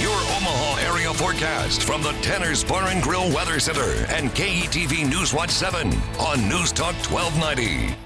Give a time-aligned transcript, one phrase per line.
[0.00, 5.50] Your Omaha area forecast from the Tanner's Bar and Grill Weather Center and KETV Newswatch
[5.50, 8.05] 7 on News Talk 1290.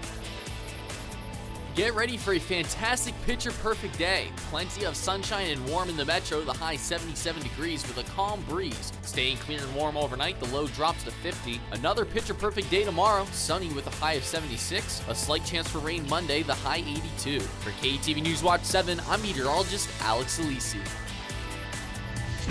[1.81, 4.29] Get ready for a fantastic picture perfect day.
[4.51, 8.45] Plenty of sunshine and warm in the metro, the high 77 degrees with a calm
[8.47, 8.93] breeze.
[9.01, 11.59] Staying clear and warm overnight, the low drops to 50.
[11.73, 15.01] Another picture perfect day tomorrow, sunny with a high of 76.
[15.09, 17.41] A slight chance for rain Monday, the high 82.
[17.41, 20.87] For KTV News Watch 7, I'm meteorologist Alex Alisi.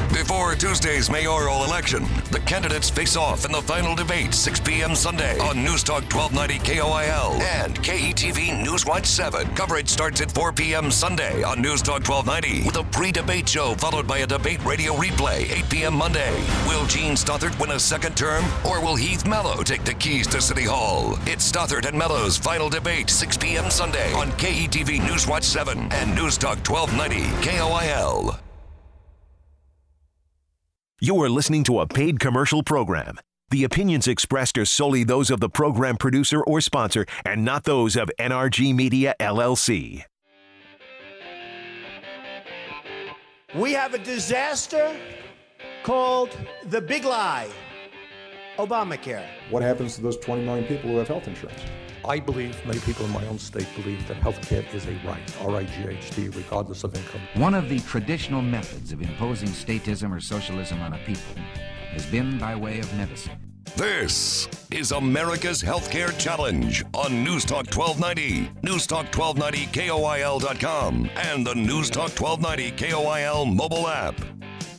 [0.08, 4.96] Before Tuesday's mayoral election, the candidates face off in the final debate 6 p.m.
[4.96, 9.48] Sunday on News Talk 1290 KOIL and KETV Newswatch 7.
[9.56, 10.92] Coverage starts at 4 p.m.
[10.92, 15.50] Sunday on News Talk 1290 with a pre-debate show followed by a debate radio replay
[15.52, 15.96] 8 p.m.
[15.96, 16.34] Monday.
[16.68, 20.42] Will Jean Stothert win a second term or will Heath Mello take the keys to
[20.42, 21.18] City Hall?
[21.28, 23.70] It's Stothert and Mello's final debate 6 p.m.
[23.70, 28.49] Sunday on KETV Newswatch 7 and News Talk 1290 KOIL.
[31.02, 33.22] You are listening to a paid commercial program.
[33.52, 37.96] The opinions expressed are solely those of the program producer or sponsor and not those
[37.96, 40.04] of NRG Media LLC.
[43.56, 44.94] We have a disaster
[45.84, 47.50] called the big lie
[48.58, 49.26] Obamacare.
[49.52, 51.62] What happens to those 20 million people who have health insurance?
[52.06, 55.42] I believe, many people in my own state believe that health care is a right,
[55.42, 57.22] R-I-G-H-T, regardless of income.
[57.36, 61.42] One of the traditional methods of imposing statism or socialism on a people
[61.92, 63.34] has been by way of medicine.
[63.76, 71.56] This is America's Healthcare Challenge on News Talk 1290, News Talk 1290 KOIL.com, and the
[71.56, 74.20] News Talk 1290 KOIL mobile app.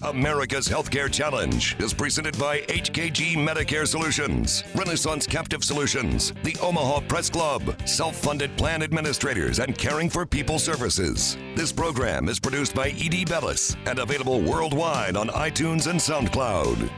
[0.02, 7.28] America's Healthcare Challenge is presented by HKG Medicare Solutions, Renaissance Captive Solutions, the Omaha Press
[7.28, 11.36] Club, Self Funded Plan Administrators, and Caring for People Services.
[11.54, 13.26] This program is produced by E.D.
[13.26, 16.90] Bellis and available worldwide on iTunes and SoundCloud.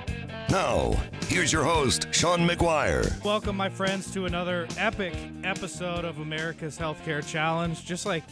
[0.49, 0.93] Now,
[1.27, 3.23] here's your host, Sean McGuire.
[3.25, 7.85] Welcome, my friends, to another epic episode of America's Healthcare Challenge.
[7.85, 8.23] Just like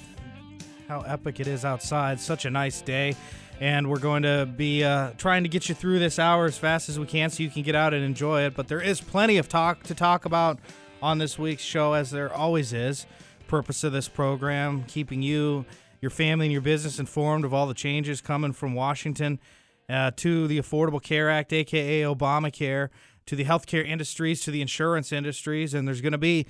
[0.86, 3.16] how epic it is outside, such a nice day.
[3.60, 6.88] And we're going to be uh, trying to get you through this hour as fast
[6.88, 8.54] as we can so you can get out and enjoy it.
[8.54, 10.58] But there is plenty of talk to talk about
[11.02, 13.04] on this week's show, as there always is.
[13.48, 15.66] Purpose of this program keeping you,
[16.00, 19.38] your family, and your business informed of all the changes coming from Washington
[19.90, 22.88] uh, to the Affordable Care Act, aka Obamacare,
[23.26, 25.74] to the healthcare industries, to the insurance industries.
[25.74, 26.46] And there's going to be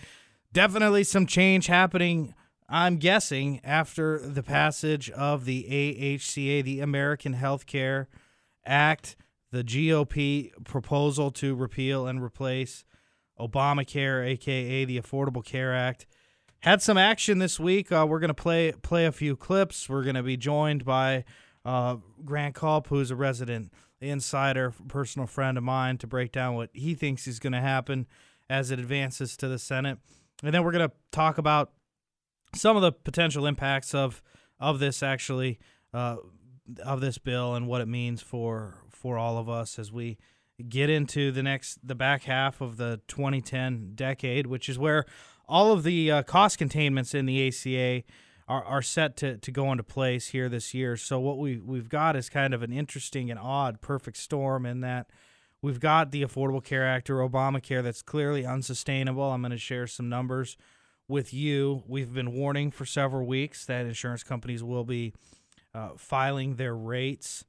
[0.52, 2.34] definitely some change happening
[2.72, 8.06] I'm guessing after the passage of the AHCA, the American Healthcare
[8.64, 9.16] Act,
[9.50, 12.84] the GOP proposal to repeal and replace
[13.38, 16.06] Obamacare, aka the Affordable Care Act,
[16.60, 17.90] had some action this week.
[17.90, 19.88] Uh, we're gonna play play a few clips.
[19.88, 21.24] We're gonna be joined by
[21.64, 26.70] uh, Grant Culp, who's a resident insider, personal friend of mine, to break down what
[26.72, 28.06] he thinks is going to happen
[28.48, 29.98] as it advances to the Senate.
[30.42, 31.72] And then we're going to talk about
[32.54, 34.22] some of the potential impacts of
[34.58, 35.58] of this actually
[35.94, 36.16] uh,
[36.84, 40.18] of this bill and what it means for for all of us as we
[40.68, 45.04] get into the next the back half of the 2010 decade, which is where
[45.48, 48.04] all of the uh, cost containments in the ACA
[48.46, 50.96] are, are set to, to go into place here this year.
[50.96, 54.80] So what we we've got is kind of an interesting and odd perfect storm in
[54.80, 55.08] that
[55.62, 59.24] we've got the Affordable Care Act or Obamacare that's clearly unsustainable.
[59.24, 60.56] I'm going to share some numbers
[61.10, 61.82] with you.
[61.86, 65.12] We've been warning for several weeks that insurance companies will be
[65.74, 67.44] uh, filing their rates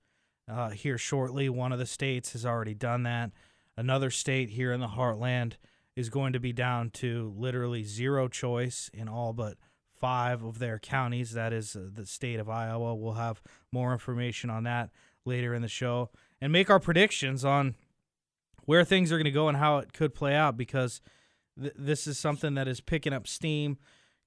[0.52, 1.48] uh, here shortly.
[1.48, 3.32] One of the states has already done that.
[3.78, 5.54] Another state here in the heartland
[5.96, 9.58] is going to be down to literally zero choice in all but
[10.00, 11.34] five of their counties.
[11.34, 12.96] That is uh, the state of Iowa.
[12.96, 13.42] We'll have
[13.72, 14.90] more information on that
[15.24, 16.10] later in the show
[16.42, 17.76] and make our predictions on
[18.66, 21.00] where things are going to go and how it could play out because–
[21.60, 23.78] th- this is something that is picking up steam.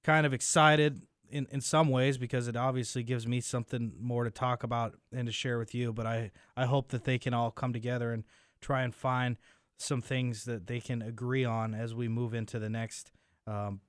[0.03, 4.31] Kind of excited in, in some ways because it obviously gives me something more to
[4.31, 5.93] talk about and to share with you.
[5.93, 8.25] But I, I hope that they can all come together and
[8.61, 9.37] try and find
[9.77, 13.13] some things that they can agree on as we move into the next
[13.47, 13.81] um,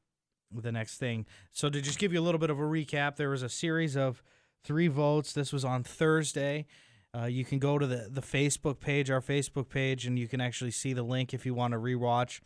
[0.51, 1.25] the next thing.
[1.51, 3.97] So to just give you a little bit of a recap, there was a series
[3.97, 4.23] of
[4.63, 5.33] three votes.
[5.33, 6.65] This was on Thursday.
[7.17, 10.41] Uh, you can go to the, the Facebook page, our Facebook page, and you can
[10.41, 12.41] actually see the link if you want to rewatch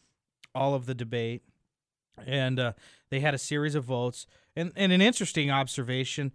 [0.54, 1.44] all of the debate,
[2.26, 2.74] and uh,
[3.10, 4.26] they had a series of votes.
[4.56, 6.32] And, and an interesting observation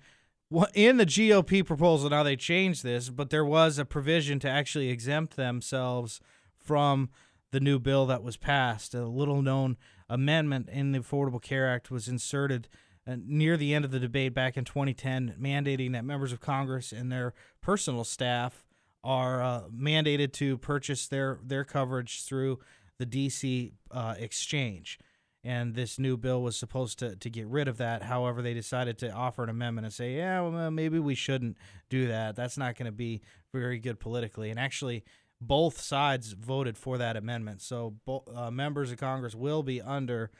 [0.74, 4.88] in the GOP proposal, now they changed this, but there was a provision to actually
[4.88, 6.20] exempt themselves
[6.56, 7.10] from
[7.50, 8.94] the new bill that was passed.
[8.94, 9.76] A little known
[10.08, 12.68] amendment in the Affordable Care Act was inserted
[13.06, 16.92] uh, near the end of the debate back in 2010, mandating that members of Congress
[16.92, 18.64] and their personal staff
[19.02, 22.58] are uh, mandated to purchase their their coverage through
[22.98, 24.98] the DC uh, exchange.
[25.46, 28.02] And this new bill was supposed to, to get rid of that.
[28.02, 31.58] However, they decided to offer an amendment and say, yeah, well, maybe we shouldn't
[31.90, 32.34] do that.
[32.34, 33.20] That's not going to be
[33.52, 34.48] very good politically.
[34.48, 35.04] And actually,
[35.42, 37.60] both sides voted for that amendment.
[37.60, 40.30] So bo- uh, members of Congress will be under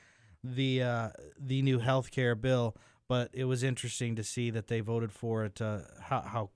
[0.43, 1.09] the uh,
[1.39, 2.77] the new health care bill.
[3.07, 5.61] But it was interesting to see that they voted for it.
[5.61, 6.51] Uh, how, how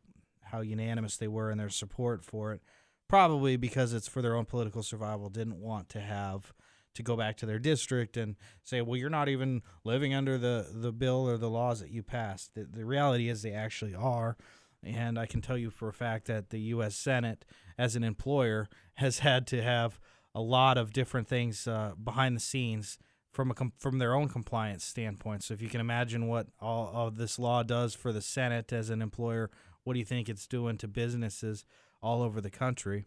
[0.50, 2.62] how unanimous they were in their support for it.
[3.08, 5.30] Probably because it's for their own political survival.
[5.30, 6.52] Didn't want to have
[6.94, 10.66] to go back to their district and say, well, you're not even living under the,
[10.72, 12.54] the bill or the laws that you passed.
[12.54, 14.36] The, the reality is they actually are.
[14.82, 16.96] And I can tell you for a fact that the U.S.
[16.96, 17.44] Senate,
[17.78, 19.98] as an employer, has had to have
[20.34, 22.98] a lot of different things uh, behind the scenes
[23.30, 25.44] from a com- from their own compliance standpoint.
[25.44, 28.90] So if you can imagine what all of this law does for the Senate as
[28.90, 29.50] an employer,
[29.84, 31.64] what do you think it's doing to businesses
[32.00, 33.06] all over the country?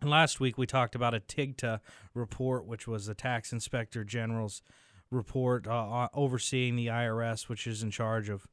[0.00, 1.80] And last week we talked about a TIGTA
[2.14, 4.62] report, which was the Tax Inspector General's
[5.10, 8.46] report uh, overseeing the IRS, which is in charge of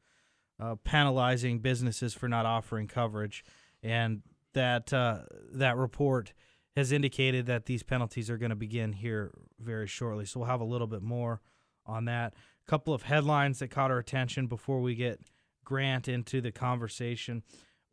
[0.59, 3.43] uh, penalizing businesses for not offering coverage.
[3.81, 4.21] And
[4.53, 5.19] that uh,
[5.53, 6.33] that report
[6.75, 10.25] has indicated that these penalties are going to begin here very shortly.
[10.25, 11.41] So we'll have a little bit more
[11.85, 12.33] on that.
[12.65, 15.19] A couple of headlines that caught our attention before we get
[15.65, 17.43] Grant into the conversation.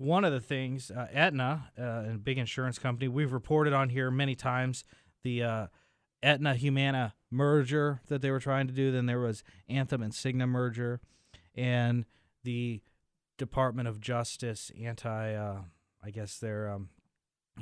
[0.00, 4.10] One of the things, uh, Aetna, uh, a big insurance company, we've reported on here
[4.10, 4.82] many times
[5.24, 5.66] the uh,
[6.22, 8.90] Aetna Humana merger that they were trying to do.
[8.90, 11.02] Then there was Anthem and Cigna merger,
[11.54, 12.06] and
[12.44, 12.80] the
[13.36, 15.64] Department of Justice anti, uh,
[16.02, 16.88] I guess their um,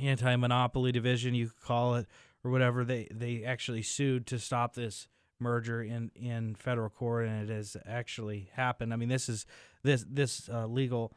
[0.00, 2.06] anti-monopoly division, you could call it,
[2.44, 2.84] or whatever.
[2.84, 5.08] They they actually sued to stop this
[5.40, 8.92] merger in in federal court, and it has actually happened.
[8.92, 9.44] I mean, this is
[9.82, 11.16] this this uh, legal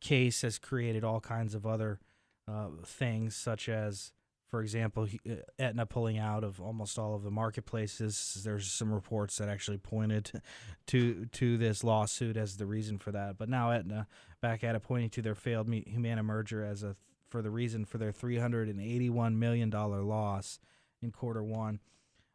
[0.00, 2.00] case has created all kinds of other
[2.46, 4.12] uh, things, such as,
[4.48, 8.42] for example, uh, Aetna pulling out of almost all of the marketplaces.
[8.44, 10.30] There's some reports that actually pointed
[10.88, 13.38] to to this lawsuit as the reason for that.
[13.38, 14.06] But now Aetna
[14.40, 16.96] back at it, pointing to their failed Humana merger as a
[17.28, 20.60] for the reason for their 381 million dollar loss
[21.02, 21.80] in quarter one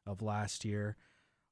[0.05, 0.97] of last year.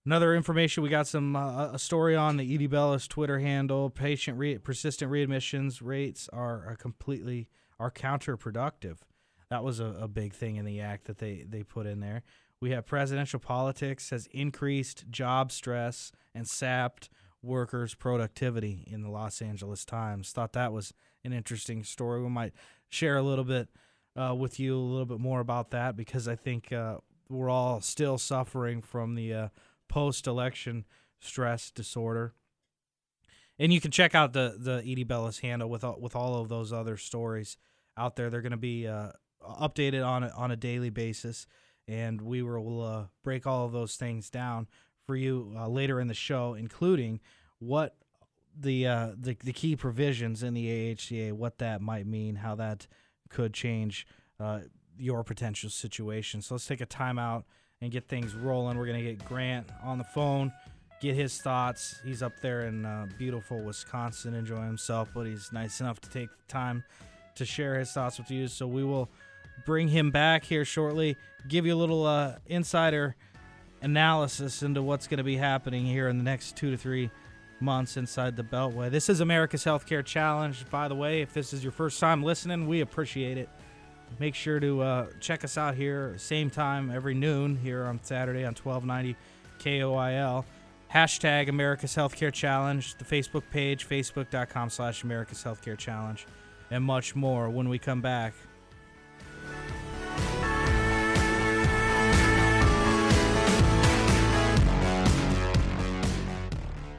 [0.08, 3.90] Another information we got some uh, a story on the ED Bellis Twitter handle.
[3.90, 9.00] Patient re- persistent readmissions rates are, are completely are counterproductive.
[9.50, 12.24] That was a, a big thing in the act that they they put in there.
[12.62, 17.10] We have presidential politics has increased job stress and sapped
[17.44, 20.32] workers' productivity in the Los Angeles Times.
[20.32, 20.94] Thought that was
[21.26, 22.24] an interesting story.
[22.24, 22.54] We might
[22.88, 23.68] share a little bit
[24.16, 27.82] uh, with you a little bit more about that because I think uh, we're all
[27.82, 29.48] still suffering from the uh,
[29.88, 30.86] post election
[31.20, 32.34] stress disorder.
[33.60, 36.50] And you can check out the the ED Bellis handle with all, with all of
[36.50, 37.58] those other stories
[37.98, 38.30] out there.
[38.30, 39.12] They're going to be uh,
[39.42, 41.48] updated on a, on a daily basis,
[41.88, 44.68] and we will uh, break all of those things down
[45.06, 47.20] for you uh, later in the show, including
[47.60, 47.96] what
[48.60, 52.88] the, uh, the the key provisions in the AHCA, what that might mean, how that
[53.30, 54.06] could change
[54.40, 54.62] uh,
[54.98, 56.42] your potential situation.
[56.42, 57.44] So let's take a timeout
[57.82, 58.78] and get things rolling.
[58.78, 60.52] We're going to get Grant on the phone,
[61.02, 62.00] get his thoughts.
[62.04, 66.30] He's up there in uh, beautiful Wisconsin enjoying himself, but he's nice enough to take
[66.30, 66.84] the time
[67.36, 68.48] to share his thoughts with you.
[68.48, 69.10] So we will
[69.66, 71.16] bring him back here shortly,
[71.48, 73.16] give you a little uh, insider
[73.82, 77.12] analysis into what's going to be happening here in the next two to three
[77.60, 78.90] months inside the Beltway.
[78.90, 80.68] This is America's Healthcare Challenge.
[80.70, 83.50] By the way, if this is your first time listening, we appreciate it.
[84.20, 88.46] Make sure to uh, check us out here, same time every noon here on Saturday
[88.46, 89.16] on 1290
[89.60, 90.46] KOIL.
[90.94, 96.26] Hashtag America's Healthcare Challenge, the Facebook page, facebook.com slash America's Healthcare Challenge,
[96.72, 98.34] and much more when we come back.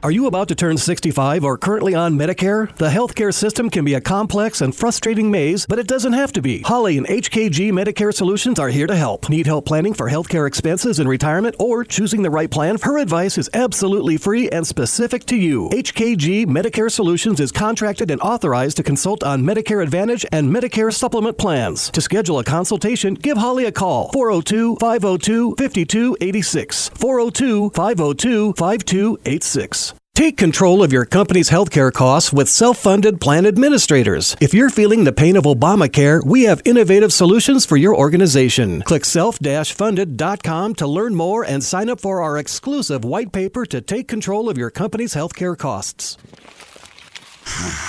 [0.01, 2.73] Are you about to turn 65 or currently on Medicare?
[2.77, 6.41] The healthcare system can be a complex and frustrating maze, but it doesn't have to
[6.41, 6.61] be.
[6.61, 9.27] Holly and HKG Medicare Solutions are here to help.
[9.27, 12.77] Need help planning for healthcare expenses in retirement or choosing the right plan?
[12.81, 15.67] Her advice is absolutely free and specific to you.
[15.73, 21.37] HKG Medicare Solutions is contracted and authorized to consult on Medicare Advantage and Medicare Supplement
[21.37, 21.89] plans.
[21.91, 26.89] To schedule a consultation, give Holly a call 402 502 5286.
[26.89, 29.89] 402 502 5286.
[30.19, 34.35] Take control of your company's healthcare costs with self funded plan administrators.
[34.41, 38.81] If you're feeling the pain of Obamacare, we have innovative solutions for your organization.
[38.81, 43.79] Click self funded.com to learn more and sign up for our exclusive white paper to
[43.79, 46.17] take control of your company's healthcare costs.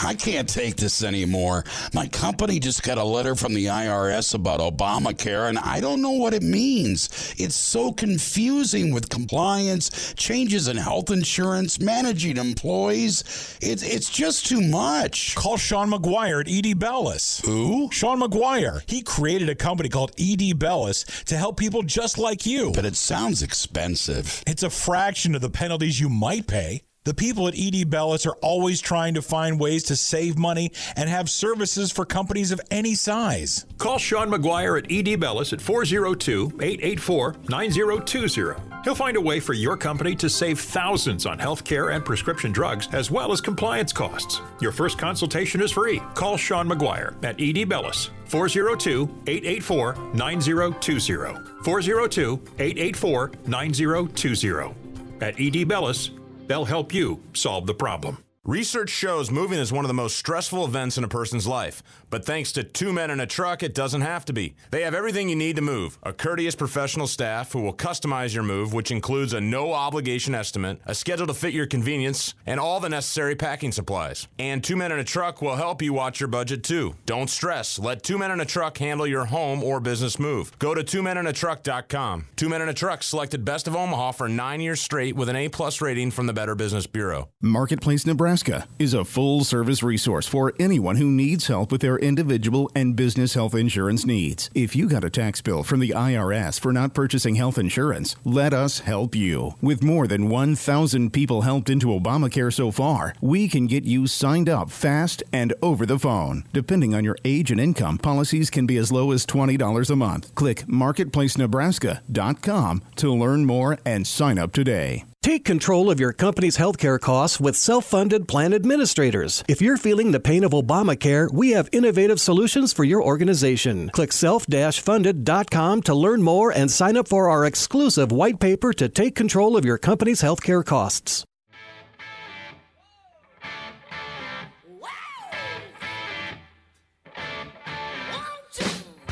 [0.02, 1.64] I can't take this anymore.
[1.92, 6.12] My company just got a letter from the IRS about Obamacare, and I don't know
[6.12, 7.34] what it means.
[7.38, 13.58] It's so confusing with compliance, changes in health insurance, managing employees.
[13.60, 15.34] It's it's just too much.
[15.34, 17.40] Call Sean McGuire at ED Bellis.
[17.44, 17.88] Who?
[17.92, 18.82] Sean McGuire.
[18.88, 22.72] He created a company called ED Bellis to help people just like you.
[22.74, 24.42] But it sounds expensive.
[24.46, 26.82] It's a fraction of the penalties you might pay.
[27.04, 31.08] The people at ED Bellis are always trying to find ways to save money and
[31.08, 33.64] have services for companies of any size.
[33.78, 38.60] Call Sean McGuire at ED Bellis at 402 884 9020.
[38.84, 42.86] He'll find a way for your company to save thousands on healthcare and prescription drugs,
[42.92, 44.42] as well as compliance costs.
[44.60, 46.02] Your first consultation is free.
[46.14, 51.62] Call Sean McGuire at ED Bellis, 402 884 9020.
[51.64, 54.74] 402 884 9020.
[55.22, 56.10] At ED Bellis,
[56.50, 58.24] They'll help you solve the problem.
[58.46, 61.82] Research shows moving is one of the most stressful events in a person's life.
[62.08, 64.54] But thanks to Two Men in a Truck, it doesn't have to be.
[64.70, 68.42] They have everything you need to move a courteous professional staff who will customize your
[68.42, 72.80] move, which includes a no obligation estimate, a schedule to fit your convenience, and all
[72.80, 74.26] the necessary packing supplies.
[74.38, 76.94] And Two Men in a Truck will help you watch your budget too.
[77.04, 77.78] Don't stress.
[77.78, 80.58] Let Two Men in a Truck handle your home or business move.
[80.58, 82.24] Go to twomeninatruck.com.
[82.36, 85.36] Two Men in a Truck selected Best of Omaha for nine years straight with an
[85.36, 87.28] A plus rating from the Better Business Bureau.
[87.42, 88.30] Marketplace Nebraska
[88.78, 93.34] is a full service resource for anyone who needs help with their individual and business
[93.34, 94.48] health insurance needs.
[94.54, 98.54] If you got a tax bill from the IRS for not purchasing health insurance, let
[98.54, 99.54] us help you.
[99.60, 104.48] With more than 1,000 people helped into Obamacare so far, we can get you signed
[104.48, 106.44] up fast and over the phone.
[106.52, 110.34] Depending on your age and income, policies can be as low as $20 a month.
[110.34, 115.04] Click marketplacenebraska.com to learn more and sign up today.
[115.22, 119.44] Take control of your company's healthcare costs with self funded plan administrators.
[119.48, 123.90] If you're feeling the pain of Obamacare, we have innovative solutions for your organization.
[123.90, 128.88] Click self funded.com to learn more and sign up for our exclusive white paper to
[128.88, 131.26] take control of your company's healthcare costs.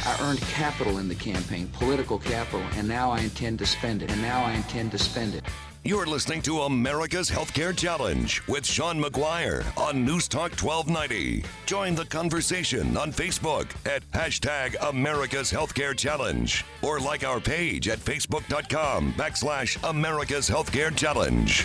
[0.07, 4.11] I earned capital in the campaign, political capital, and now I intend to spend it.
[4.11, 5.45] And now I intend to spend it.
[5.85, 11.45] You're listening to America's Healthcare Challenge with Sean McGuire on News Talk 1290.
[11.67, 18.01] Join the conversation on Facebook at hashtag America's Healthcare Challenge or like our page at
[18.01, 21.65] facebook.com backslash America's Healthcare Challenge.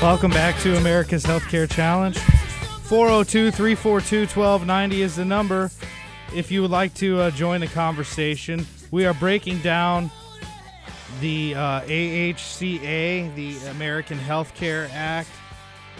[0.00, 2.16] Welcome back to America's Healthcare Challenge.
[2.84, 5.72] 402 342 1290 is the number
[6.32, 8.64] if you would like to uh, join the conversation.
[8.92, 10.12] We are breaking down
[11.24, 15.30] the uh, AHCA, the American Healthcare Act.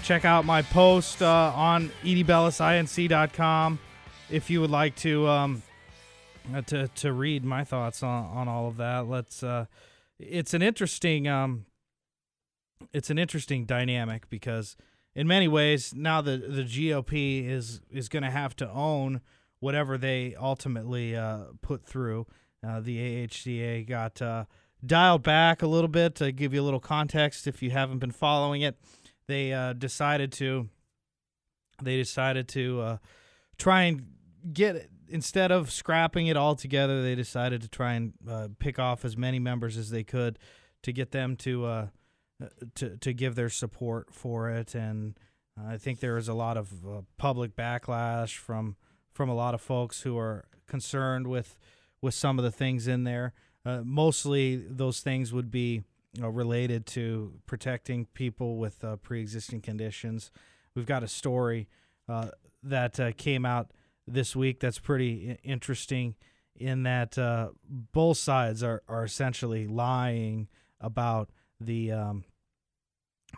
[0.02, 3.78] Check out my post uh, on edbellisinc.com
[4.28, 5.62] if you would like to um,
[6.54, 9.08] uh, to to read my thoughts on, on all of that.
[9.08, 9.42] Let's.
[9.42, 9.64] Uh,
[10.18, 11.64] it's an interesting um,
[12.92, 14.76] it's an interesting dynamic because
[15.14, 19.22] in many ways now the the GOP is is going to have to own
[19.58, 22.26] whatever they ultimately uh, put through.
[22.62, 24.44] Uh, the AHCA got uh,
[24.86, 28.10] dialed back a little bit to give you a little context if you haven't been
[28.10, 28.76] following it.
[29.26, 30.68] They uh, decided to
[31.82, 32.96] they decided to uh,
[33.58, 34.06] try and
[34.52, 37.02] get instead of scrapping it all together.
[37.02, 40.38] They decided to try and uh, pick off as many members as they could
[40.82, 41.86] to get them to uh,
[42.74, 44.74] to to give their support for it.
[44.74, 45.18] And
[45.62, 48.76] I think there is a lot of uh, public backlash from
[49.12, 51.56] from a lot of folks who are concerned with
[52.00, 53.32] with some of the things in there.
[53.66, 55.82] Uh, mostly, those things would be
[56.14, 60.30] you know, related to protecting people with uh, pre-existing conditions.
[60.74, 61.68] We've got a story
[62.08, 62.28] uh,
[62.62, 63.70] that uh, came out
[64.06, 66.14] this week that's pretty interesting.
[66.56, 70.46] In that uh, both sides are are essentially lying
[70.80, 72.24] about the um,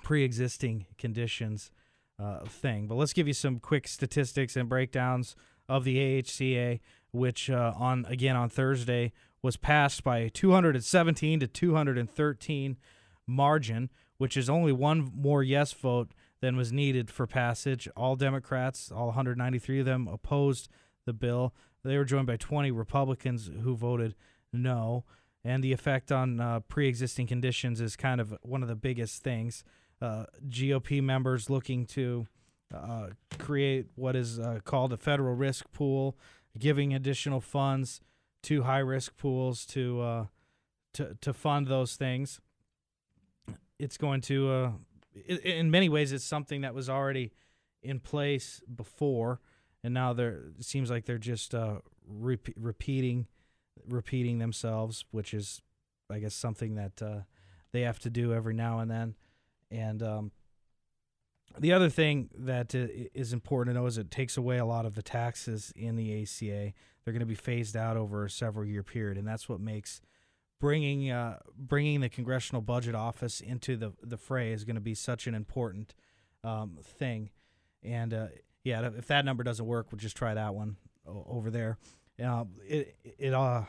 [0.03, 1.71] pre-existing conditions
[2.19, 2.89] uh, thing.
[2.89, 5.35] But let's give you some quick statistics and breakdowns
[5.67, 6.81] of the AHCA,
[7.11, 9.13] which on again on Thursday
[9.47, 12.77] was passed by a 217 to 213
[13.29, 16.11] margin, which is only one more yes vote
[16.41, 17.89] than was needed for passage.
[17.97, 20.69] All Democrats, all 193 of them, opposed
[21.05, 21.55] the bill.
[21.85, 24.17] They were joined by 20 Republicans who voted
[24.53, 25.05] no.
[25.45, 29.63] and the effect on uh, pre-existing conditions is kind of one of the biggest things.
[30.03, 32.27] Uh, GOP members looking to
[32.75, 36.19] uh, create what is uh, called a federal risk pool,
[36.59, 38.01] giving additional funds
[38.47, 40.27] to high-risk pools to uh,
[40.95, 42.41] to to fund those things.
[43.79, 44.71] It's going to, uh,
[45.45, 47.33] in many ways, it's something that was already
[47.83, 49.41] in place before,
[49.85, 51.55] and now they're it seems like they're just
[52.09, 53.27] rep- repeating
[53.89, 55.63] repeating themselves, which is,
[56.11, 57.21] I guess, something that uh,
[57.73, 59.15] they have to do every now and then.
[59.71, 60.31] And um,
[61.59, 62.87] the other thing that uh,
[63.33, 66.73] important to know is it takes away a lot of the taxes in the ACA.
[67.05, 70.01] They're going to be phased out over a several year period, and that's what makes
[70.61, 74.95] bringing uh, bringing the Congressional Budget Office into the the fray is going to be
[74.95, 75.95] such an important
[76.43, 77.31] um, thing.
[77.83, 78.27] And uh,
[78.65, 81.79] yeah, if that number doesn't work, we'll just try that one over there.
[82.23, 83.63] Uh, it it uh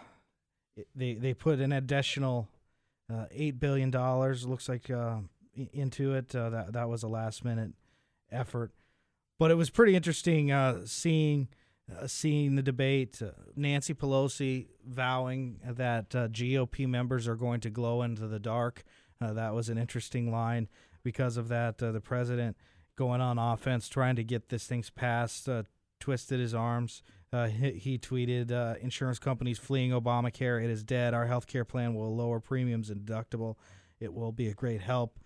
[0.75, 2.47] it, they they put an additional
[3.13, 5.17] uh, eight billion dollars looks like uh,
[5.73, 6.35] into it.
[6.35, 7.73] Uh, that that was a last minute
[8.31, 8.71] effort,
[9.39, 11.47] but it was pretty interesting uh, seeing
[11.91, 13.21] uh, seeing the debate.
[13.21, 18.83] Uh, Nancy Pelosi vowing that uh, GOP members are going to glow into the dark.
[19.19, 20.67] That was an interesting line
[21.01, 21.79] because of that.
[21.79, 22.55] The president
[22.95, 25.49] going on offense, trying to get this things passed,
[25.99, 27.01] twisted his arms.
[27.31, 30.63] Uh, he, he, tweeted, uh, "Insurance companies fleeing Obamacare.
[30.63, 31.13] It is dead.
[31.13, 33.55] Our health care plan will lower premiums and deductible.
[33.99, 35.19] It will be a great help.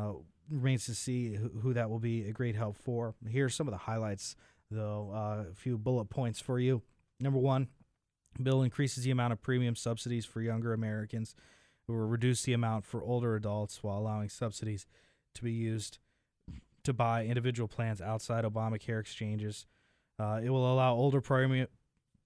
[0.00, 0.12] Uh,
[0.50, 3.14] remains to see who, that will be a great help for.
[3.28, 4.34] Here are some of the highlights,
[4.70, 5.12] though.
[5.14, 6.82] Uh, a few bullet points for you.
[7.20, 7.68] Number one,
[8.42, 11.34] bill increases the amount of premium subsidies for younger Americans.
[11.88, 14.86] It will reduce the amount for older adults while allowing subsidies
[15.34, 15.98] to be used
[16.82, 19.66] to buy individual plans outside Obamacare exchanges."
[20.18, 21.68] Uh, it will allow older premium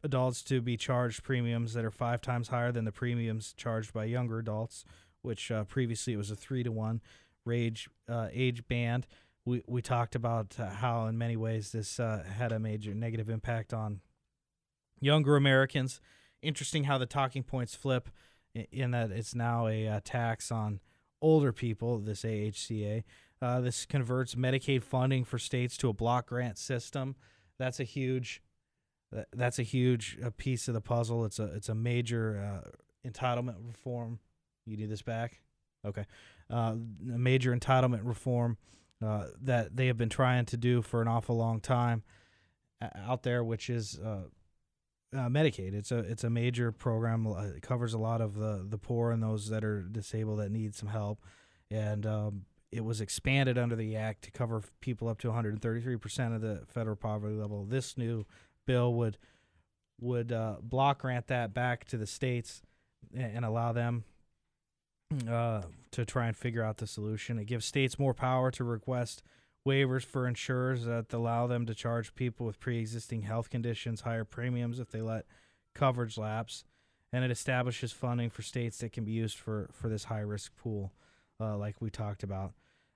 [0.03, 4.05] adults to be charged premiums that are five times higher than the premiums charged by
[4.05, 4.85] younger adults,
[5.23, 7.01] which uh, previously it was a three to one
[7.51, 9.07] age uh, age band.
[9.45, 13.29] We we talked about uh, how in many ways this uh, had a major negative
[13.29, 14.01] impact on
[15.01, 16.01] younger Americans.
[16.43, 18.11] Interesting how the talking points flip
[18.55, 20.81] in, that it's now a uh, tax on
[21.21, 21.99] older people.
[21.99, 23.03] This AHCA.
[23.41, 27.17] this converts Medicaid funding for states to a block grant system
[27.59, 28.43] that's a huge
[29.33, 31.25] that's a huge uh, piece of the puzzle.
[31.25, 34.19] It's a it's a major uh, entitlement reform.
[34.67, 35.41] You need this back,
[35.85, 36.05] okay?
[36.51, 36.77] Uh,
[37.13, 38.59] a major entitlement reform
[39.05, 42.03] uh, that they have been trying to do for an awful long time
[42.97, 44.25] out there, which is uh,
[45.15, 45.75] uh, Medicaid.
[45.75, 47.27] It's a it's a major program.
[47.27, 50.75] It covers a lot of the the poor and those that are disabled that need
[50.75, 51.21] some help,
[51.71, 56.41] and um, it was expanded under the act to cover people up to 133% of
[56.41, 57.65] the federal poverty level.
[57.65, 58.27] This new
[58.67, 59.19] bill would
[60.01, 62.63] would uh, block grant that back to the states
[63.15, 64.05] and allow them
[65.29, 67.39] uh, to try and figure out the solution.
[67.39, 69.23] It gives states more power to request
[69.67, 74.79] waivers for insurers that allow them to charge people with pre-existing health conditions higher premiums
[74.79, 75.25] if they let
[75.75, 76.65] coverage lapse,
[77.13, 80.55] and it establishes funding for states that can be used for for this high risk
[80.57, 80.93] pool,
[81.41, 82.53] uh, like we talked about.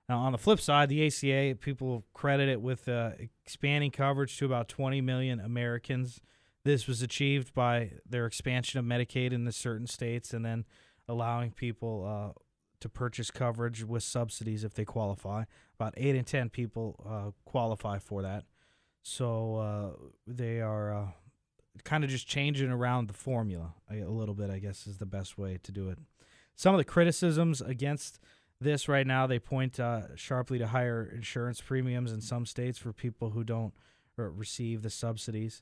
[0.07, 3.11] Now, on the flip side, the ACA, people credit it with uh,
[3.45, 6.19] expanding coverage to about 20 million Americans.
[6.65, 10.65] This was achieved by their expansion of Medicaid in the certain states and then
[11.09, 12.39] allowing people uh,
[12.79, 15.43] to purchase coverage with subsidies if they qualify.
[15.79, 18.45] About 8 in 10 people uh, qualify for that.
[19.01, 21.07] So uh, they are uh,
[21.83, 25.37] kind of just changing around the formula a, little bit, I guess, is the best
[25.37, 25.97] way to do it.
[26.55, 28.19] Some of the criticisms against
[28.61, 32.91] this right now, they point uh, sharply to higher insurance premiums in some states for
[32.91, 33.73] people who don't
[34.17, 35.61] receive the subsidies.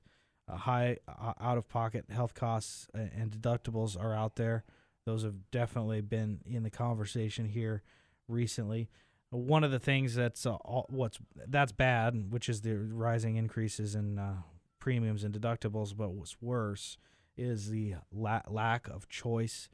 [0.49, 4.63] High uh, out of pocket health costs and deductibles are out there.
[5.07, 7.81] Those have definitely been in the conversation here
[8.27, 8.89] recently.
[9.29, 10.57] One of the things that's uh,
[10.89, 11.17] what's
[11.47, 14.41] that's bad, which is the rising increases in uh,
[14.79, 15.95] premiums and deductibles.
[15.95, 16.97] But what's worse
[17.37, 19.69] is the la- lack of choice,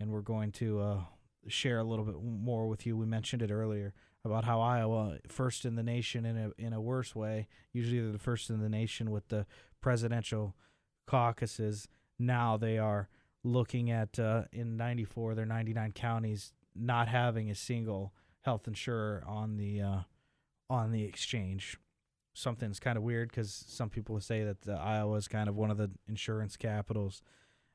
[0.00, 1.04] and we're going to
[1.48, 2.96] share a little bit more with you.
[2.96, 3.92] We mentioned it earlier
[4.24, 7.46] about how Iowa first in the nation in a in a worse way.
[7.74, 9.44] Usually they're the first in the nation with the
[9.82, 10.56] presidential
[11.06, 11.88] caucuses.
[12.18, 13.10] Now they are
[13.48, 19.56] looking at uh, in 94 their 99 counties not having a single health insurer on
[19.56, 19.98] the uh,
[20.70, 21.78] on the exchange.
[22.34, 25.70] Something's kind of weird because some people say that uh, Iowa is kind of one
[25.70, 27.20] of the insurance capitals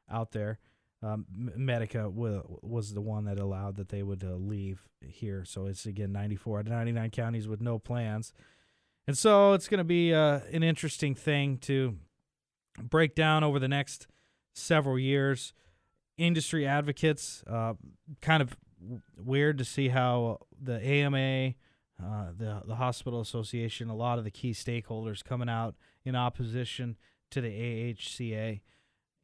[0.10, 0.60] out there
[1.04, 5.44] um, Medica w- was the one that allowed that they would uh, leave here.
[5.46, 8.34] So it's again 94 out of 99 counties with no plans.
[9.06, 11.98] And so it's going to be uh, an interesting thing to
[12.82, 14.08] break down over the next
[14.54, 15.54] several years.
[16.18, 17.44] industry advocates.
[17.48, 17.74] Uh,
[18.22, 18.56] kind of
[19.18, 21.56] weird to see how the AMA,
[22.04, 26.98] uh, the the hospital association, a lot of the key stakeholders coming out in opposition
[27.32, 28.62] to the AHCA,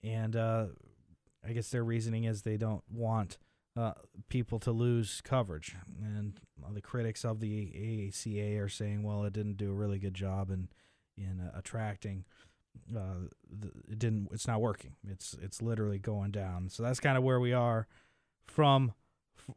[0.04, 0.66] and uh,
[1.48, 3.38] I guess their reasoning is they don't want
[3.78, 3.94] uh,
[4.30, 6.40] people to lose coverage, and
[6.74, 10.50] the critics of the AHCA are saying, well, it didn't do a really good job
[10.50, 10.70] in
[11.18, 12.26] in uh, attracting.
[12.96, 13.28] Uh,
[13.90, 14.30] it didn't.
[14.32, 14.96] It's not working.
[15.08, 16.70] It's it's literally going down.
[16.70, 17.88] So that's kind of where we are
[18.48, 18.94] from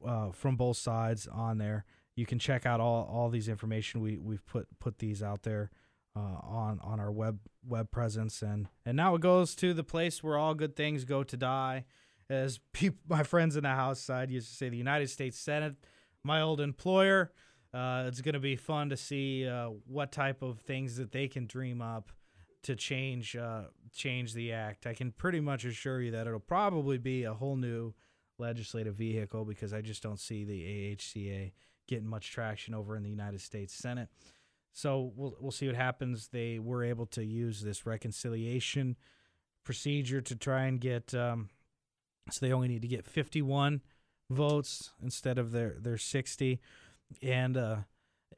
[0.07, 1.85] uh, from both sides on there.
[2.15, 4.01] You can check out all, all these information.
[4.01, 5.71] We we've put put these out there
[6.15, 10.23] uh, on on our web web presence, and and now it goes to the place
[10.23, 11.85] where all good things go to die,
[12.29, 15.77] as people, my friends in the House side used to say, the United States Senate,
[16.23, 17.33] my old employer.
[17.75, 21.27] Uh, it's going to be fun to see uh, what type of things that they
[21.27, 22.13] can dream up
[22.63, 24.87] to change uh, change the act.
[24.87, 27.95] I can pretty much assure you that it'll probably be a whole new
[28.39, 31.53] legislative vehicle because I just don't see the AHCA
[31.89, 34.09] getting much traction over in the United States Senate.
[34.73, 36.29] So we'll we'll see what happens.
[36.29, 38.97] They were able to use this reconciliation
[39.65, 41.15] procedure to try and get.
[41.15, 41.51] Um,
[42.31, 43.81] so they only need to get 51
[44.31, 46.61] votes instead of their their 60,
[47.21, 47.77] and uh,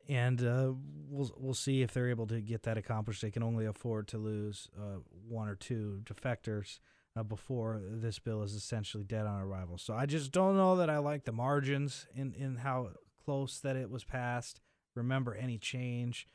[0.09, 0.73] and uh,
[1.09, 3.23] we'll we'll see if they're able to get that accomplished.
[3.23, 6.79] They can only afford to lose uh, one or two defectors
[7.17, 9.79] uh, before this bill is essentially dead on arrival.
[9.79, 12.91] So I just don't know that I like the margins in in how
[13.25, 14.61] close that it was passed.
[14.95, 16.27] Remember, any change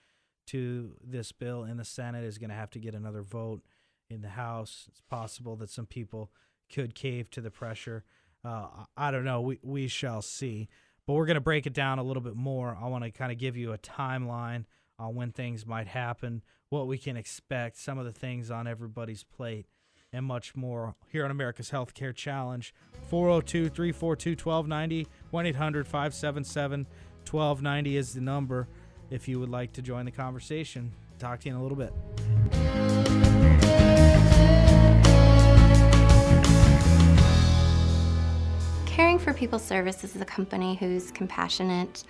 [0.48, 3.62] to this bill in the Senate is going to have to get another vote
[4.10, 4.86] in the House.
[4.90, 6.32] It's possible that some people
[6.74, 8.04] could cave to the pressure.
[8.44, 8.68] Uh,
[8.98, 9.42] I don't know.
[9.42, 10.70] We we shall see.
[11.10, 12.78] But we're going to break it down a little bit more.
[12.80, 14.66] I want to kind of give you a timeline
[15.00, 19.24] on when things might happen, what we can expect, some of the things on everybody's
[19.24, 19.66] plate,
[20.14, 22.76] and much more here on America's Healthcare Challenge.
[23.08, 26.86] 402 342 1290, 1 800 577
[27.28, 28.68] 1290 is the number
[29.10, 30.92] if you would like to join the conversation.
[31.18, 31.92] Talk to you in a little bit.
[39.40, 42.04] People Services is a company who's compassionate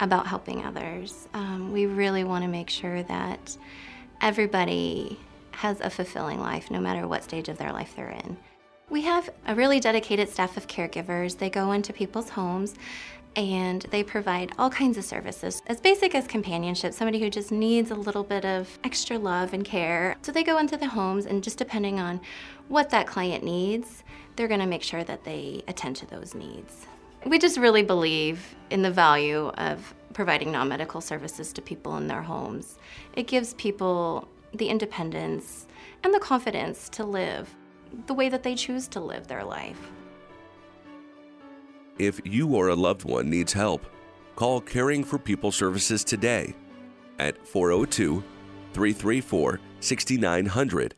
[0.00, 1.28] about helping others.
[1.32, 3.56] Um, we really want to make sure that
[4.20, 5.16] everybody
[5.52, 8.36] has a fulfilling life no matter what stage of their life they're in.
[8.90, 11.38] We have a really dedicated staff of caregivers.
[11.38, 12.74] They go into people's homes
[13.36, 17.90] and they provide all kinds of services as basic as companionship, somebody who just needs
[17.90, 20.16] a little bit of extra love and care.
[20.22, 22.20] So they go into the homes and just depending on
[22.68, 24.02] what that client needs,
[24.36, 26.86] they're going to make sure that they attend to those needs.
[27.26, 32.06] We just really believe in the value of providing non medical services to people in
[32.06, 32.78] their homes.
[33.14, 35.66] It gives people the independence
[36.02, 37.54] and the confidence to live
[38.06, 39.90] the way that they choose to live their life.
[41.98, 43.86] If you or a loved one needs help,
[44.36, 46.54] call Caring for People Services today
[47.18, 48.22] at 402
[48.72, 50.94] 334 6900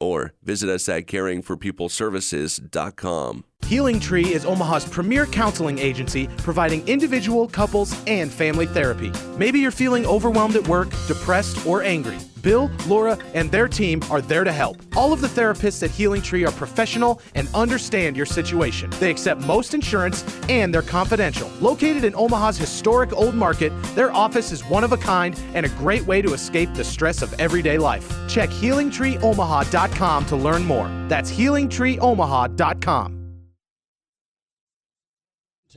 [0.00, 3.44] or visit us at caringforpeopleservices.com.
[3.68, 9.12] Healing Tree is Omaha's premier counseling agency providing individual, couples, and family therapy.
[9.36, 12.16] Maybe you're feeling overwhelmed at work, depressed, or angry.
[12.40, 14.78] Bill, Laura, and their team are there to help.
[14.96, 18.88] All of the therapists at Healing Tree are professional and understand your situation.
[19.00, 21.50] They accept most insurance and they're confidential.
[21.60, 25.70] Located in Omaha's historic Old Market, their office is one of a kind and a
[25.70, 28.08] great way to escape the stress of everyday life.
[28.28, 30.88] Check healingtreeomaha.com to learn more.
[31.08, 33.17] That's healingtreeomaha.com.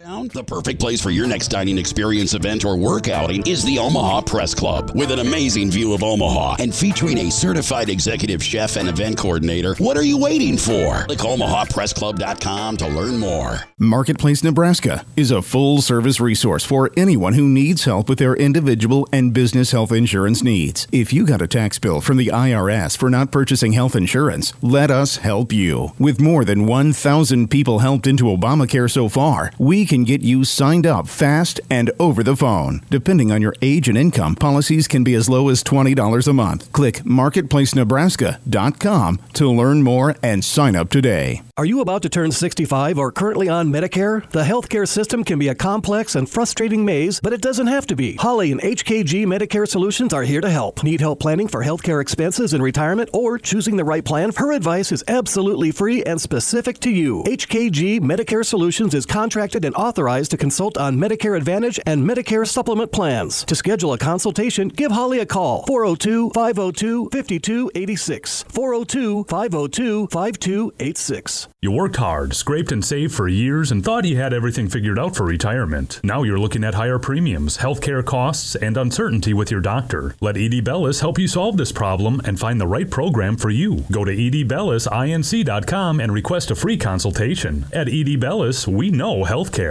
[0.04, 4.22] The perfect place for your next dining experience, event, or work outing is the Omaha
[4.22, 4.92] Press Club.
[4.96, 9.76] With an amazing view of Omaha and featuring a certified executive chef and event coordinator,
[9.76, 11.04] what are you waiting for?
[11.04, 13.60] Click omahapressclub.com to learn more.
[13.78, 19.08] Marketplace Nebraska is a full service resource for anyone who needs help with their individual
[19.14, 20.88] and business health insurance needs.
[20.92, 24.90] If you got a tax bill from the IRS for not purchasing health insurance, let
[24.90, 25.92] us help you.
[26.00, 30.88] With more than 1,000 people helped into Obamacare so far, we can get you signed
[30.88, 32.82] up fast and over the phone.
[32.90, 36.72] Depending on your age and income, policies can be as low as $20 a month.
[36.72, 41.42] Click marketplacenebraska.com to learn more and sign up today.
[41.58, 44.32] Are you about to turn 65 or currently on Medicare?
[44.32, 47.96] The healthcare system can be a complex and frustrating maze, but it doesn't have to
[47.98, 48.16] be.
[48.16, 50.86] Holly and HKG Medicare Solutions are here to help.
[50.86, 54.32] Need help planning for healthcare expenses in retirement or choosing the right plan?
[54.38, 57.26] Her advice is absolutely free and specific to you.
[57.26, 62.91] HKG Medicare Solutions is contracted and authorized to consult on Medicare Advantage and Medicare Supplement
[62.91, 63.44] plans.
[63.46, 68.44] To schedule a consultation, give Holly a call 402 502 5286.
[68.44, 71.48] 402 502 5286.
[71.62, 75.15] You worked hard, scraped and saved for years, and thought you had everything figured out
[75.15, 76.00] for retirement.
[76.04, 80.15] Now you're looking at higher premiums, healthcare costs, and uncertainty with your doctor.
[80.22, 83.84] Let ED Bellis help you solve this problem and find the right program for you.
[83.91, 87.65] Go to edbellisinc.com and request a free consultation.
[87.74, 89.71] At ED Bellis, we know healthcare.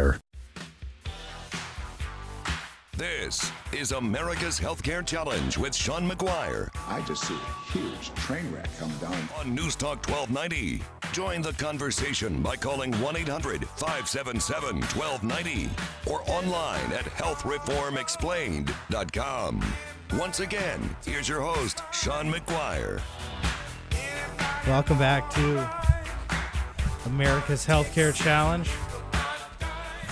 [3.00, 6.68] This is America's Healthcare Challenge with Sean McGuire.
[6.86, 9.16] I just see a huge train wreck come down.
[9.38, 10.82] On News Talk 1290.
[11.12, 15.70] Join the conversation by calling 1 800 577 1290
[16.10, 19.74] or online at healthreformexplained.com.
[20.18, 23.00] Once again, here's your host, Sean McGuire.
[24.66, 25.70] Welcome back to
[27.06, 28.68] America's Healthcare Challenge.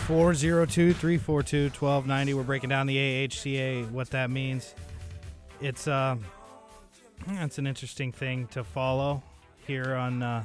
[0.09, 2.33] 402 342 1290.
[2.33, 4.75] We're breaking down the AHCA, what that means.
[5.61, 6.17] It's uh,
[7.29, 9.23] it's an interesting thing to follow
[9.67, 10.45] here on uh,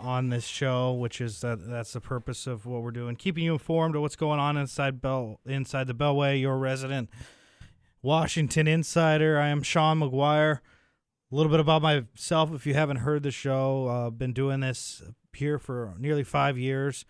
[0.00, 3.52] on this show, which is uh, that's the purpose of what we're doing, keeping you
[3.52, 6.40] informed of what's going on inside Bell inside the Beltway.
[6.40, 7.10] Your resident
[8.02, 9.38] Washington insider.
[9.38, 10.58] I am Sean McGuire.
[11.30, 15.00] A little bit about myself, if you haven't heard the show, uh, been doing this
[15.32, 17.04] here for nearly five years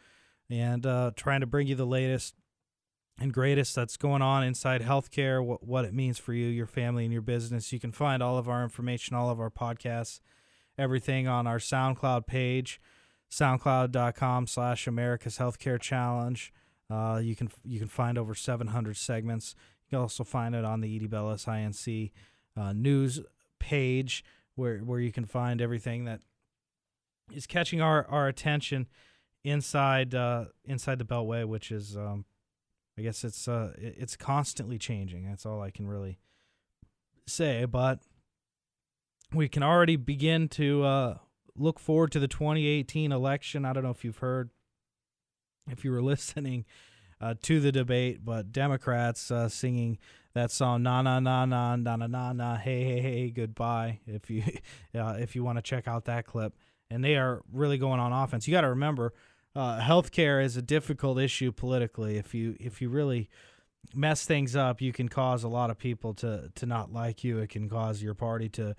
[0.51, 2.35] and uh, trying to bring you the latest
[3.21, 7.05] and greatest that's going on inside healthcare, what, what it means for you, your family,
[7.05, 7.73] and your business.
[7.73, 10.21] You can find all of our information, all of our podcasts,
[10.77, 12.81] everything on our SoundCloud page,
[13.31, 16.53] soundcloud.com slash America's Healthcare Challenge.
[16.91, 19.55] Uh, you can you can find over 700 segments.
[19.87, 22.13] You can also find it on the ED Bellis INC
[22.57, 23.21] uh, news
[23.59, 26.21] page where, where you can find everything that
[27.33, 28.87] is catching our, our attention
[29.49, 32.25] inside uh, inside the Beltway, which is um,
[32.99, 35.29] I guess it's uh, it's constantly changing.
[35.29, 36.19] That's all I can really
[37.27, 37.65] say.
[37.65, 38.01] But
[39.33, 41.19] we can already begin to uh,
[41.55, 43.65] look forward to the 2018 election.
[43.65, 44.51] I don't know if you've heard,
[45.71, 46.65] if you were listening
[47.21, 49.99] uh, to the debate, but Democrats uh, singing
[50.35, 54.31] that song "Na Na Na Na Na Na Na Na Hey Hey Hey Goodbye." If
[54.31, 54.43] you
[54.99, 56.55] uh, if you want to check out that clip,
[56.91, 58.49] and they are really going on offense.
[58.49, 59.13] You got to remember,
[59.55, 62.17] uh, healthcare is a difficult issue politically.
[62.17, 63.29] If you if you really
[63.95, 67.39] mess things up, you can cause a lot of people to to not like you.
[67.39, 68.77] It can cause your party to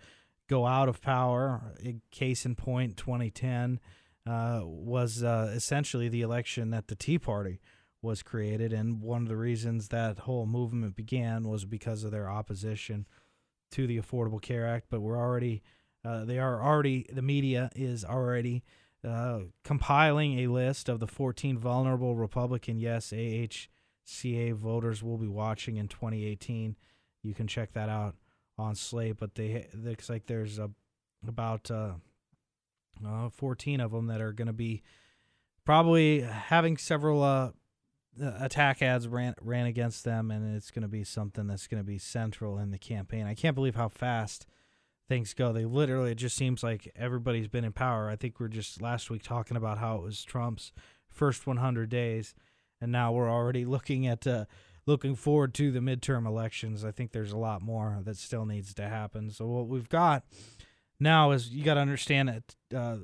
[0.49, 1.73] go out of power.
[2.11, 3.79] Case in point, 2010
[4.27, 7.59] uh, was uh, essentially the election that the Tea Party
[8.01, 12.29] was created, and one of the reasons that whole movement began was because of their
[12.29, 13.05] opposition
[13.71, 14.87] to the Affordable Care Act.
[14.89, 15.61] But we're already
[16.05, 18.63] uh, they are already the media is already
[19.07, 25.77] uh, compiling a list of the 14 vulnerable Republican yes AHCA voters will be watching
[25.77, 26.75] in 2018.
[27.23, 28.15] You can check that out
[28.57, 30.69] on Slate, but they looks like there's a,
[31.27, 31.93] about uh,
[33.05, 34.83] uh, 14 of them that are going to be
[35.65, 37.51] probably having several uh,
[38.39, 41.87] attack ads ran ran against them, and it's going to be something that's going to
[41.87, 43.25] be central in the campaign.
[43.25, 44.45] I can't believe how fast
[45.09, 45.51] things go.
[45.51, 48.09] They literally, it just seems like everybody's been in power.
[48.09, 50.71] I think we are just last week talking about how it was Trump's
[51.09, 52.35] first 100 days,
[52.79, 54.45] and now we're already looking at uh,
[54.85, 56.85] looking forward to the midterm elections.
[56.85, 59.31] I think there's a lot more that still needs to happen.
[59.31, 60.23] So what we've got
[60.99, 62.97] now is you got to understand that uh,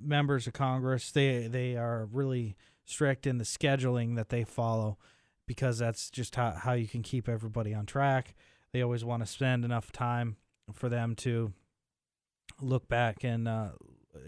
[0.00, 4.98] members of Congress they they are really strict in the scheduling that they follow
[5.46, 8.34] because that's just how, how you can keep everybody on track.
[8.72, 10.36] They always want to spend enough time
[10.72, 11.52] for them to
[12.60, 13.70] look back and uh,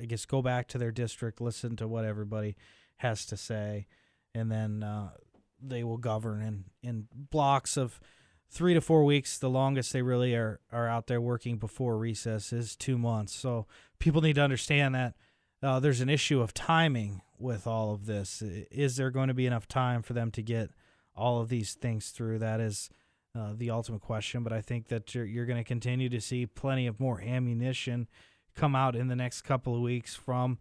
[0.00, 2.56] I guess go back to their district, listen to what everybody
[2.96, 3.86] has to say,
[4.34, 5.10] and then uh,
[5.60, 8.00] they will govern in in blocks of
[8.50, 9.38] three to four weeks.
[9.38, 13.34] The longest they really are are out there working before recess is two months.
[13.34, 13.66] So
[13.98, 15.14] people need to understand that
[15.62, 18.42] uh, there's an issue of timing with all of this.
[18.42, 20.70] Is there going to be enough time for them to get
[21.14, 22.38] all of these things through?
[22.38, 22.90] That is
[23.36, 24.42] uh, the ultimate question.
[24.42, 28.08] But I think that you're, you're going to continue to see plenty of more ammunition
[28.54, 30.58] come out in the next couple of weeks from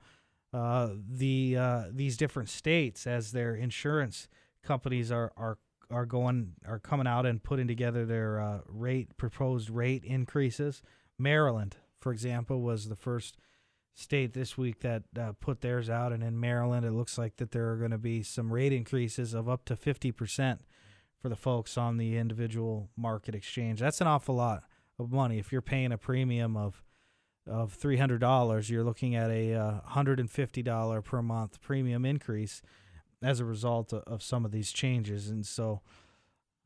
[0.53, 4.27] uh, the uh, these different states as their insurance
[4.63, 5.57] companies are are
[5.89, 10.81] are going are coming out and putting together their uh, rate proposed rate increases.
[11.17, 13.37] Maryland, for example, was the first
[13.93, 17.51] state this week that uh, put theirs out, and in Maryland, it looks like that
[17.51, 20.61] there are going to be some rate increases of up to fifty percent
[21.25, 23.79] for the folks on the individual market exchange.
[23.79, 24.61] That's an awful lot
[24.99, 25.39] of money.
[25.39, 26.83] If you're paying a premium of
[27.47, 31.59] of three hundred dollars, you're looking at a uh, hundred and fifty dollar per month
[31.61, 32.61] premium increase.
[33.23, 35.29] as a result of, of some of these changes.
[35.29, 35.81] And so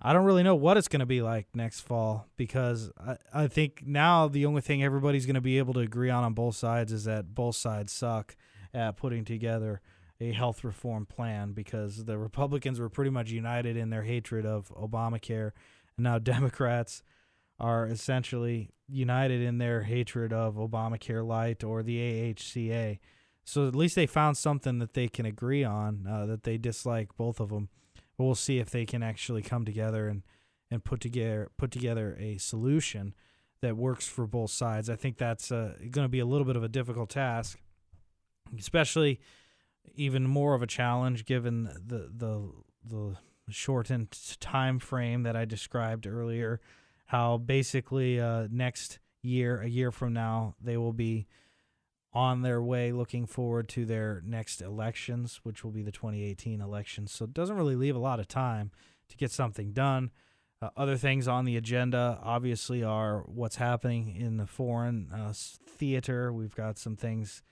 [0.01, 3.47] I don't really know what it's going to be like next fall because I, I
[3.47, 6.57] think now the only thing everybody's going to be able to agree on on both
[6.57, 8.35] sides is that both sides suck
[8.73, 9.81] at putting together
[10.21, 14.69] a health reform plan because the Republicans were pretty much united in their hatred of
[14.75, 15.51] Obamacare.
[15.97, 17.03] And now Democrats
[17.59, 22.99] are essentially united in their hatred of Obamacare Light or the AHCA.
[23.43, 27.15] So at least they found something that they can agree on, uh, that they dislike
[27.17, 27.69] both of them.
[28.17, 30.23] But we'll see if they can actually come together and,
[30.69, 33.13] and put together put together a solution
[33.61, 34.89] that works for both sides.
[34.89, 37.59] I think that's uh, going to be a little bit of a difficult task,
[38.57, 39.19] especially
[39.95, 42.51] even more of a challenge given the the
[42.85, 43.17] the
[43.49, 46.61] shortened time frame that I described earlier.
[47.05, 51.27] How basically uh, next year, a year from now, they will be
[52.13, 57.11] on their way looking forward to their next elections, which will be the 2018 elections.
[57.11, 58.71] So it doesn't really leave a lot of time
[59.09, 60.11] to get something done.
[60.61, 66.33] Uh, other things on the agenda, obviously, are what's happening in the foreign uh, theater.
[66.33, 67.43] We've got some things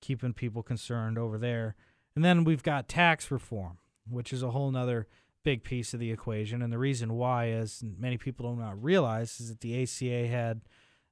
[0.00, 1.74] keeping people concerned over there.
[2.14, 3.78] And then we've got tax reform,
[4.08, 5.06] which is a whole nother
[5.44, 6.62] big piece of the equation.
[6.62, 10.62] And the reason why, as many people do not realize, is that the ACA had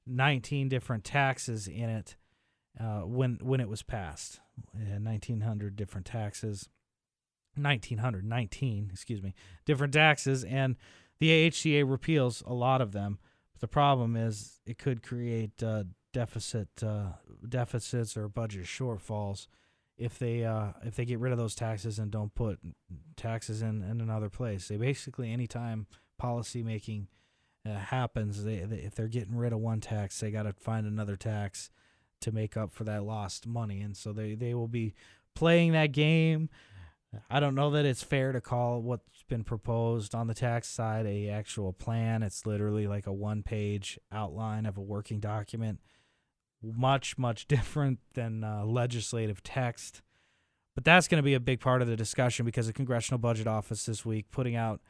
[0.07, 2.15] 19 different taxes in it
[2.79, 4.39] uh, when when it was passed.
[4.73, 6.69] It 1,900 different taxes.
[7.57, 9.33] 1919, excuse me,
[9.65, 10.75] different taxes, and
[11.19, 13.17] the AHCA repeals a lot of them.
[13.53, 17.07] But the problem is it could create uh, deficit uh,
[17.47, 19.47] deficits or budget shortfalls
[19.97, 22.57] if they uh, if they get rid of those taxes and don't put
[23.17, 24.69] taxes in, in another place.
[24.69, 27.09] They basically anytime policy making
[27.65, 30.87] uh, happens, they, they, if they're getting rid of one tax, they got to find
[30.87, 31.69] another tax
[32.21, 34.93] to make up for that lost money, and so they they will be
[35.35, 36.49] playing that game.
[37.29, 41.05] I don't know that it's fair to call what's been proposed on the tax side
[41.05, 42.23] a actual plan.
[42.23, 45.79] It's literally like a one page outline of a working document
[46.73, 50.01] much much different than uh, legislative text.
[50.75, 53.47] But that's going to be a big part of the discussion because the congressional budget
[53.47, 54.81] office this week putting out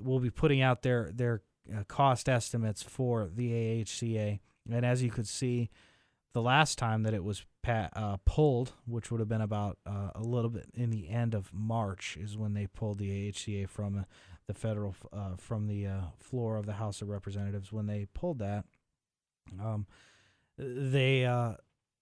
[0.00, 1.42] will be putting out their their
[1.74, 5.70] uh, cost estimates for the AHCA and as you could see
[6.32, 10.10] the last time that it was pa- uh, pulled which would have been about uh,
[10.14, 13.98] a little bit in the end of March is when they pulled the AHCA from
[14.00, 14.02] uh,
[14.46, 15.86] the federal uh, from the
[16.18, 18.64] floor of the House of Representatives when they pulled that.
[19.60, 19.86] Um,
[20.58, 21.54] they uh,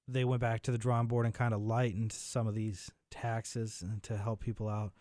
[0.09, 3.85] they went back to the drawing board and kind of lightened some of these taxes
[4.03, 4.93] to help people out.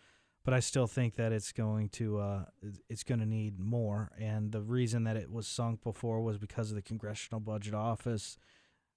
[0.44, 2.44] But I still think that it's going to uh,
[2.88, 4.10] it's going to need more.
[4.18, 8.38] And the reason that it was sunk before was because of the Congressional Budget Office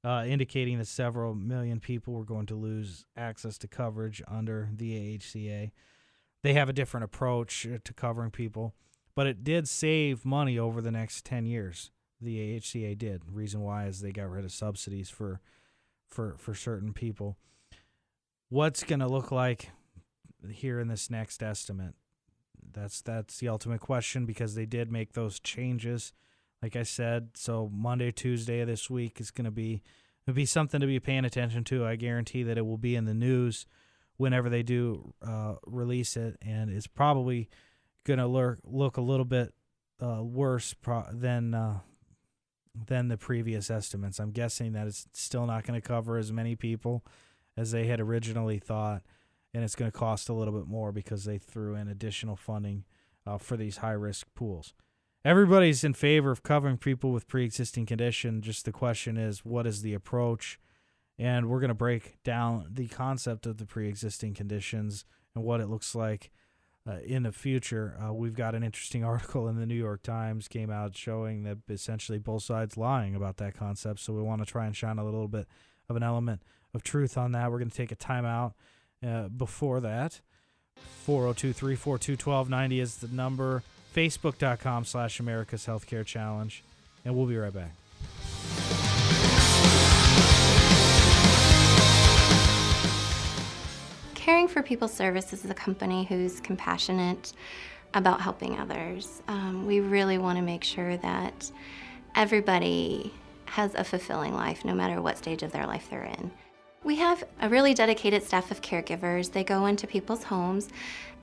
[0.03, 5.17] uh, indicating that several million people were going to lose access to coverage under the
[5.17, 5.71] AHCA.
[6.43, 8.73] They have a different approach uh, to covering people,
[9.15, 11.91] but it did save money over the next 10 years
[12.23, 13.21] the AHCA did.
[13.31, 15.41] Reason why is they got rid of subsidies for
[16.07, 17.37] for for certain people.
[18.49, 19.71] What's going to look like
[20.49, 21.95] here in this next estimate?
[22.71, 26.13] That's that's the ultimate question because they did make those changes.
[26.61, 29.81] Like I said, so Monday, Tuesday of this week is going to be
[30.25, 31.85] it'll be something to be paying attention to.
[31.85, 33.65] I guarantee that it will be in the news
[34.17, 37.49] whenever they do uh, release it, and it's probably
[38.05, 39.53] going to look look a little bit
[40.01, 41.79] uh, worse pro- than uh,
[42.75, 44.19] than the previous estimates.
[44.19, 47.03] I'm guessing that it's still not going to cover as many people
[47.55, 49.03] as they had originally thought,
[49.53, 52.83] and it's going to cost a little bit more because they threw in additional funding
[53.25, 54.73] uh, for these high risk pools.
[55.25, 58.41] Everybody's in favor of covering people with pre existing condition.
[58.41, 60.59] Just the question is, what is the approach?
[61.17, 65.05] And we're going to break down the concept of the pre existing conditions
[65.35, 66.31] and what it looks like
[66.87, 67.97] uh, in the future.
[68.03, 71.59] Uh, we've got an interesting article in the New York Times came out showing that
[71.69, 73.99] essentially both sides lying about that concept.
[73.99, 75.47] So we want to try and shine a little bit
[75.89, 76.41] of an element
[76.73, 77.51] of truth on that.
[77.51, 78.53] We're going to take a timeout
[79.05, 80.21] uh, before that.
[81.05, 83.63] 402 342 1290 is the number.
[83.95, 86.63] Facebook.com slash America's Healthcare Challenge.
[87.05, 87.71] And we'll be right back.
[94.53, 97.33] For People Services is a company who's compassionate
[97.95, 99.23] about helping others.
[99.27, 101.51] Um, we really want to make sure that
[102.13, 103.11] everybody
[103.45, 106.31] has a fulfilling life, no matter what stage of their life they're in.
[106.83, 109.31] We have a really dedicated staff of caregivers.
[109.31, 110.69] They go into people's homes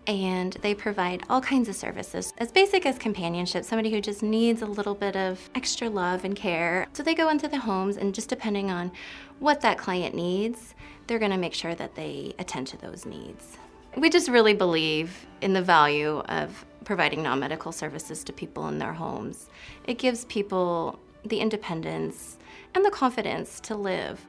[0.09, 4.63] and they provide all kinds of services as basic as companionship, somebody who just needs
[4.63, 6.89] a little bit of extra love and care.
[6.95, 8.91] So they go into the homes, and just depending on
[9.39, 10.75] what that client needs,
[11.11, 13.59] they're to make sure that they attend to those needs.
[13.97, 18.79] We just really believe in the value of providing non medical services to people in
[18.79, 19.49] their homes.
[19.89, 22.39] It gives people the independence
[22.77, 24.25] and the confidence to live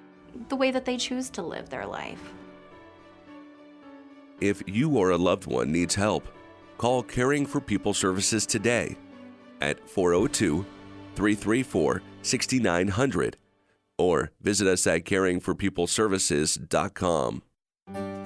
[0.49, 2.33] the way that they choose to live their life.
[4.39, 6.27] If you or a loved one needs help,
[6.79, 8.97] call Caring for People Services today
[9.61, 10.65] at 402
[11.13, 13.37] 334 6900
[14.01, 17.43] or visit us at caringforpeopleservices.com.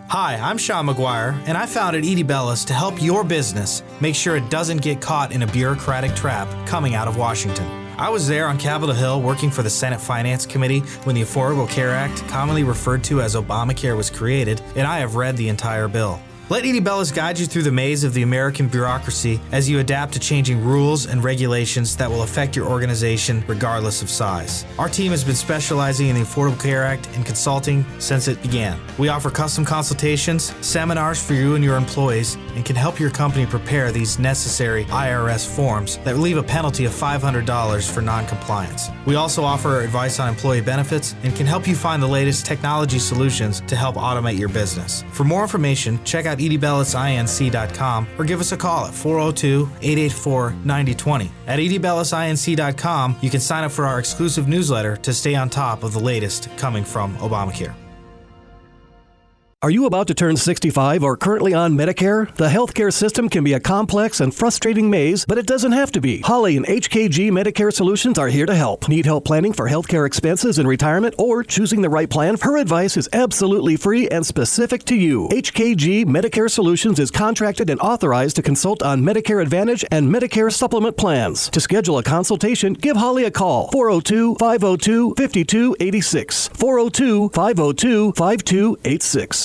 [0.07, 4.36] Hi, I'm Sean McGuire, and I founded ED Bellis to help your business make sure
[4.36, 7.65] it doesn't get caught in a bureaucratic trap coming out of Washington.
[7.97, 11.69] I was there on Capitol Hill working for the Senate Finance Committee when the Affordable
[11.69, 15.88] Care Act, commonly referred to as Obamacare, was created, and I have read the entire
[15.88, 16.19] bill.
[16.47, 20.13] Let ED Bellis guide you through the maze of the American bureaucracy as you adapt
[20.13, 24.63] to changing rules and regulations that will affect your organization regardless of size.
[24.77, 28.79] Our team has been specializing in the Affordable Care Act and consulting since it began.
[28.99, 33.47] We offer custom consultations, seminars for you and your employees, and can help your company
[33.47, 38.89] prepare these necessary IRS forms that leave a penalty of $500 for noncompliance.
[39.07, 42.99] We also offer advice on employee benefits and can help you find the latest technology
[42.99, 45.03] solutions to help automate your business.
[45.11, 51.31] For more information, check out edbellisinc.com or give us a call at 402 884 9020.
[51.47, 55.93] At edbellisinc.com, you can sign up for our exclusive newsletter to stay on top of
[55.93, 57.75] the latest coming from Obamacare.
[59.65, 62.31] Are you about to turn 65 or currently on Medicare?
[62.35, 66.01] The healthcare system can be a complex and frustrating maze, but it doesn't have to
[66.01, 66.21] be.
[66.21, 68.87] Holly and HKG Medicare Solutions are here to help.
[68.87, 72.37] Need help planning for healthcare expenses in retirement or choosing the right plan?
[72.39, 75.29] Her advice is absolutely free and specific to you.
[75.29, 80.95] HKG Medicare Solutions is contracted and authorized to consult on Medicare Advantage and Medicare supplement
[80.95, 81.49] plans.
[81.49, 86.49] To schedule a consultation, give Holly a call 402 502 5286.
[86.49, 89.44] 402 502 5286.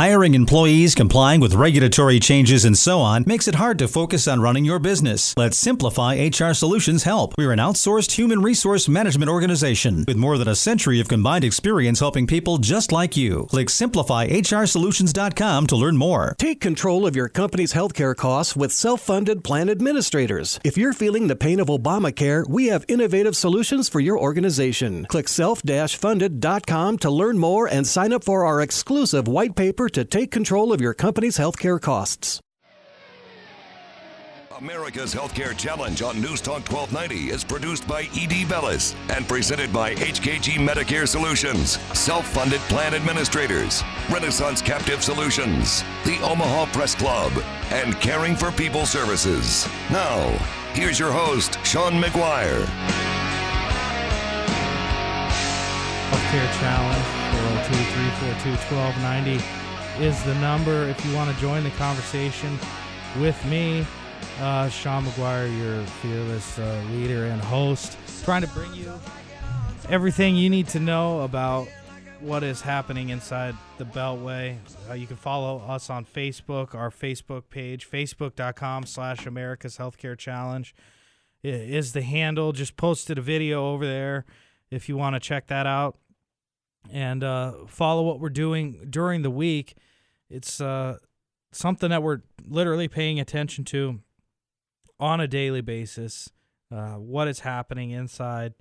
[0.00, 4.40] Hiring employees, complying with regulatory changes, and so on makes it hard to focus on
[4.40, 5.36] running your business.
[5.36, 7.34] Let Simplify HR Solutions help.
[7.36, 12.00] We're an outsourced human resource management organization with more than a century of combined experience
[12.00, 13.44] helping people just like you.
[13.50, 16.34] Click simplifyhrsolutions.com to learn more.
[16.38, 20.58] Take control of your company's healthcare costs with self funded plan administrators.
[20.64, 25.04] If you're feeling the pain of Obamacare, we have innovative solutions for your organization.
[25.10, 30.04] Click self funded.com to learn more and sign up for our exclusive white paper to
[30.04, 32.40] take control of your company's healthcare costs.
[34.60, 38.44] America's Healthcare Challenge on News Talk 1290 is produced by E.D.
[38.44, 43.82] Bellis and presented by HKG Medicare Solutions, self funded plan administrators,
[44.12, 47.32] Renaissance Captive Solutions, the Omaha Press Club,
[47.70, 49.66] and Caring for People Services.
[49.90, 50.28] Now,
[50.74, 52.66] here's your host, Sean McGuire.
[56.10, 57.06] Healthcare Challenge
[57.64, 59.59] 402 342 1290
[60.00, 62.58] is the number if you want to join the conversation
[63.20, 63.86] with me.
[64.40, 68.90] Uh, Sean McGuire, your fearless uh, leader and host, trying to bring you
[69.90, 71.68] everything you need to know about
[72.20, 74.56] what is happening inside the Beltway.
[74.88, 80.74] Uh, you can follow us on Facebook, our Facebook page, facebook.com slash America's Healthcare Challenge
[81.42, 82.52] is the handle.
[82.52, 84.24] Just posted a video over there
[84.70, 85.98] if you want to check that out
[86.90, 89.74] and uh, follow what we're doing during the week.
[90.30, 90.98] It's uh,
[91.52, 94.00] something that we're literally paying attention to
[94.98, 96.30] on a daily basis.
[96.72, 98.54] Uh, what is happening inside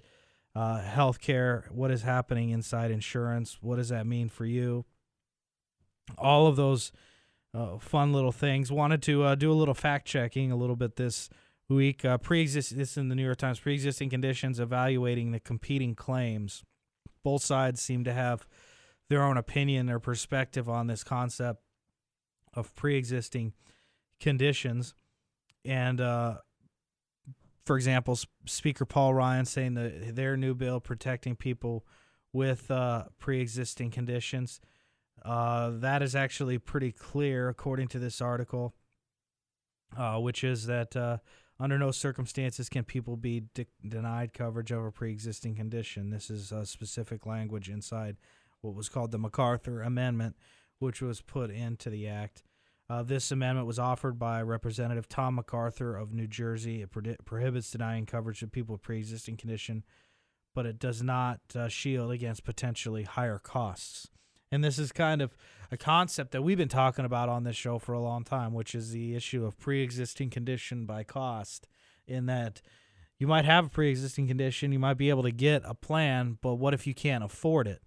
[0.56, 1.70] uh, healthcare?
[1.72, 3.60] What is happening inside insurance?
[3.62, 4.86] What does that mean for you?
[6.18, 6.92] All of those
[7.54, 8.72] uh, fun little things.
[8.72, 11.30] Wanted to uh, do a little fact checking a little bit this
[11.68, 12.04] week.
[12.04, 13.60] Uh, pre-exist this in the New York Times.
[13.60, 16.64] Pre-existing conditions evaluating the competing claims.
[17.24, 18.48] Both sides seem to have
[19.10, 21.62] their own opinion or perspective on this concept
[22.54, 23.54] of pre-existing
[24.20, 24.94] conditions.
[25.66, 26.38] And uh,
[27.66, 31.86] for example, Speaker Paul Ryan saying that their new bill protecting people
[32.32, 34.62] with uh, pre-existing conditions.
[35.26, 38.74] Uh, that is actually pretty clear, according to this article,
[39.98, 41.18] uh, which is that uh,
[41.60, 46.12] under no circumstances can people be de- denied coverage of a pre-existing condition.
[46.12, 48.18] This is specific language inside
[48.62, 50.36] what was called the MacArthur Amendment,
[50.80, 52.44] which was put into the act.
[52.90, 56.82] Uh, this amendment was offered by Representative Tom MacArthur of New Jersey.
[56.82, 59.84] It pro- prohibits denying coverage to people with pre-existing condition,
[60.56, 64.10] but it does not uh, shield against potentially higher costs.
[64.52, 65.38] And this is kind of
[65.72, 68.74] a concept that we've been talking about on this show for a long time, which
[68.74, 71.68] is the issue of pre-existing condition by cost.
[72.08, 72.62] In that
[73.20, 76.56] you might have a pre-existing condition, you might be able to get a plan, but
[76.56, 77.84] what if you can't afford it?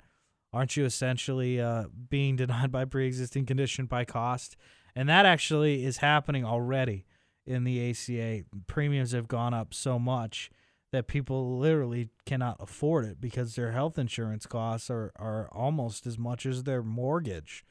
[0.52, 4.56] Aren't you essentially uh, being denied by pre-existing condition by cost?
[4.94, 7.06] And that actually is happening already
[7.46, 8.44] in the ACA.
[8.66, 10.50] Premiums have gone up so much
[10.92, 16.18] that people literally cannot afford it because their health insurance costs are, are almost as
[16.18, 17.64] much as their mortgage,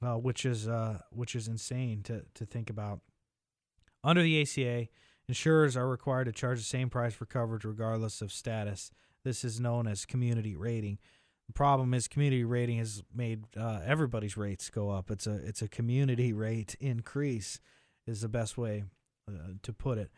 [0.00, 3.00] uh, which is uh, which is insane to, to think about.
[4.04, 4.86] Under the ACA,
[5.28, 8.92] insurers are required to charge the same price for coverage regardless of status.
[9.24, 10.98] This is known as community rating.
[11.46, 15.10] The problem is community rating has made uh, everybody's rates go up.
[15.10, 17.60] It's a it's a community rate increase
[18.06, 18.84] is the best way
[19.28, 20.10] uh, to put it.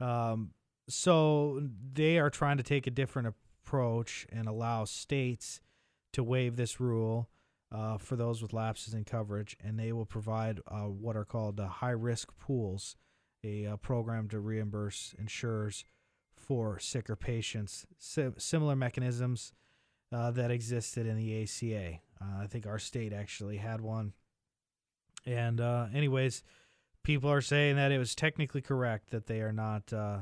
[0.00, 0.52] Um,
[0.88, 1.62] so
[1.92, 5.60] they are trying to take a different approach and allow states
[6.12, 7.28] to waive this rule
[7.70, 11.60] uh, for those with lapses in coverage, and they will provide uh, what are called
[11.60, 12.96] uh, high risk pools,
[13.44, 15.84] a, uh, program to reimburse insurers
[16.34, 17.86] for sicker patients.
[17.98, 19.52] Si- similar mechanisms
[20.12, 22.00] uh, that existed in the ACA.
[22.20, 24.12] Uh, I think our state actually had one.
[25.26, 26.42] And, anyways,
[27.02, 30.20] people are saying that it was technically correct that they are not uh,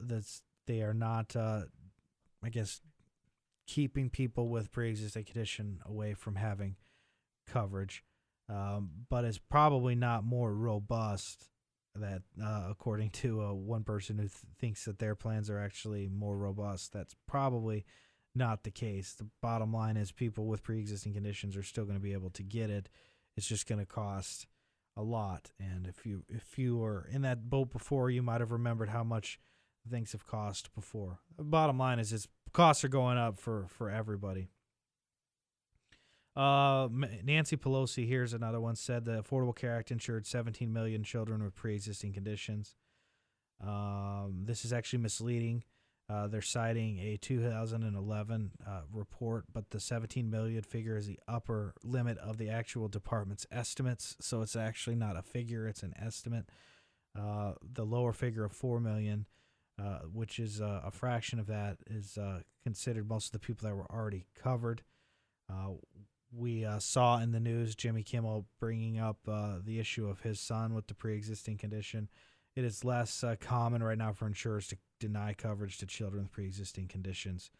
[0.00, 1.62] that's they are not, uh,
[2.42, 2.80] I guess,
[3.66, 6.76] keeping people with pre-existing condition away from having
[7.46, 8.04] coverage,
[8.48, 11.48] um, but it's probably not more robust.
[11.94, 16.08] That, uh, according to uh, one person who th- thinks that their plans are actually
[16.08, 17.84] more robust, that's probably
[18.34, 19.14] not the case.
[19.14, 22.42] The bottom line is people with pre-existing conditions are still going to be able to
[22.42, 22.88] get it.
[23.36, 24.46] It's just going to cost
[24.96, 25.50] a lot.
[25.58, 29.04] And if you if you were in that boat before, you might have remembered how
[29.04, 29.38] much
[29.90, 31.20] things have cost before.
[31.36, 34.48] The bottom line is, is costs are going up for for everybody.
[36.34, 36.88] Uh,
[37.22, 41.54] Nancy Pelosi, here's another one, said the Affordable Care Act insured 17 million children with
[41.54, 42.74] pre-existing conditions.
[43.62, 45.64] Um, this is actually misleading.
[46.12, 51.74] Uh, they're citing a 2011 uh, report, but the 17 million figure is the upper
[51.82, 54.16] limit of the actual department's estimates.
[54.20, 56.46] So it's actually not a figure; it's an estimate.
[57.18, 59.26] Uh, the lower figure of 4 million
[59.82, 63.66] uh, which is uh, a fraction of that, is uh, considered most of the people
[63.66, 64.82] that were already covered.
[66.34, 70.86] We saw in the news Jimmy Kimmel bringing up the issue of his son with
[70.86, 72.08] the pre-existing condition.
[72.56, 76.88] It is less common right now for insurers to deny coverage to children with pre-existing
[76.88, 77.50] conditions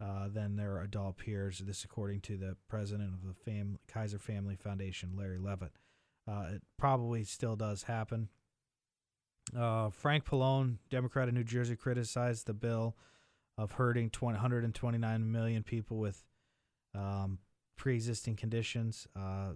[0.00, 1.58] than their adult peers.
[1.58, 5.72] This, according to the president of the Kaiser Family Foundation, Larry Levitt.
[6.26, 8.28] it probably still does happen
[9.56, 12.96] uh, Frank Pallone, Democrat of New Jersey, criticized the bill
[13.56, 16.24] of hurting 20, 129 million people with
[16.94, 17.38] um,
[17.76, 19.06] pre-existing conditions.
[19.16, 19.52] Uh,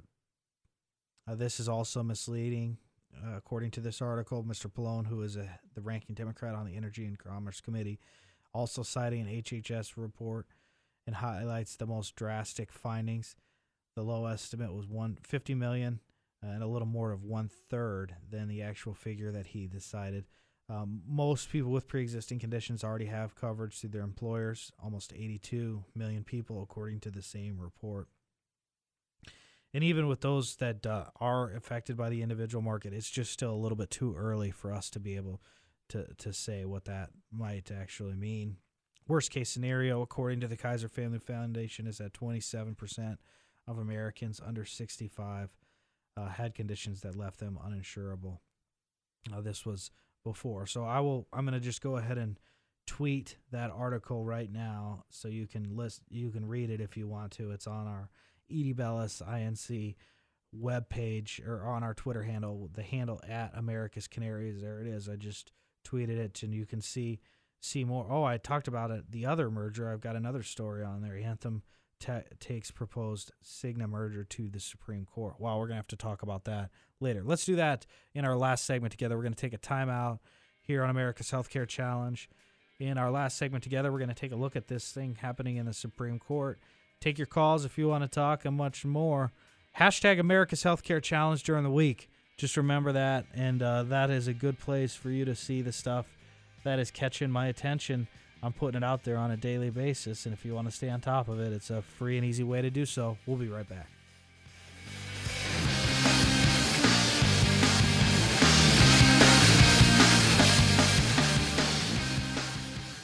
[1.28, 2.78] uh, this is also misleading,
[3.16, 4.44] uh, according to this article.
[4.44, 4.70] Mr.
[4.70, 7.98] Pallone, who is a, the ranking Democrat on the Energy and Commerce Committee,
[8.54, 10.46] also citing an HHS report
[11.06, 13.36] and highlights the most drastic findings.
[13.96, 16.00] The low estimate was 150 million
[16.42, 20.24] and a little more of one third than the actual figure that he decided.
[20.68, 24.72] Um, most people with pre-existing conditions already have coverage through their employers.
[24.82, 28.08] Almost 82 million people, according to the same report.
[29.74, 33.52] And even with those that uh, are affected by the individual market, it's just still
[33.52, 35.40] a little bit too early for us to be able
[35.88, 38.56] to to say what that might actually mean.
[39.08, 43.18] Worst case scenario, according to the Kaiser Family Foundation, is that 27%
[43.66, 45.50] of Americans under 65
[46.16, 48.38] uh, had conditions that left them uninsurable.
[49.32, 49.90] Uh, this was
[50.24, 51.26] before, so I will.
[51.32, 52.38] I'm going to just go ahead and
[52.86, 56.02] tweet that article right now, so you can list.
[56.08, 57.50] You can read it if you want to.
[57.50, 58.08] It's on our
[58.53, 59.94] ED Bellis Inc.
[60.53, 62.68] web page or on our Twitter handle.
[62.72, 64.61] The handle at America's Canaries.
[64.61, 65.09] There it is.
[65.09, 65.53] I just
[65.84, 67.20] tweeted it, and you can see
[67.61, 68.07] see more.
[68.09, 69.11] Oh, I talked about it.
[69.11, 69.90] The other merger.
[69.90, 71.16] I've got another story on there.
[71.16, 71.62] Anthem
[72.40, 75.38] takes proposed Cigna merger to the Supreme Court.
[75.38, 77.22] Wow, we're to have to talk about that later.
[77.24, 79.16] Let's do that in our last segment together.
[79.16, 80.18] We're to take a timeout
[80.61, 82.28] here on America's Healthcare Challenge.
[82.80, 85.57] In our last segment together, we're going to take a look at this thing happening
[85.57, 86.59] in the Supreme Court.
[87.03, 89.32] Take your calls if you want to talk and much more.
[89.76, 92.09] Hashtag America's Healthcare Challenge during the week.
[92.36, 95.72] Just remember that, and uh, that is a good place for you to see the
[95.72, 96.07] stuff
[96.62, 98.07] that is catching my attention.
[98.40, 100.26] I'm putting it out there on a daily basis.
[100.26, 102.44] And if you want to stay on top of it, it's a free and easy
[102.44, 103.18] way to do so.
[103.26, 103.88] We'll be right back.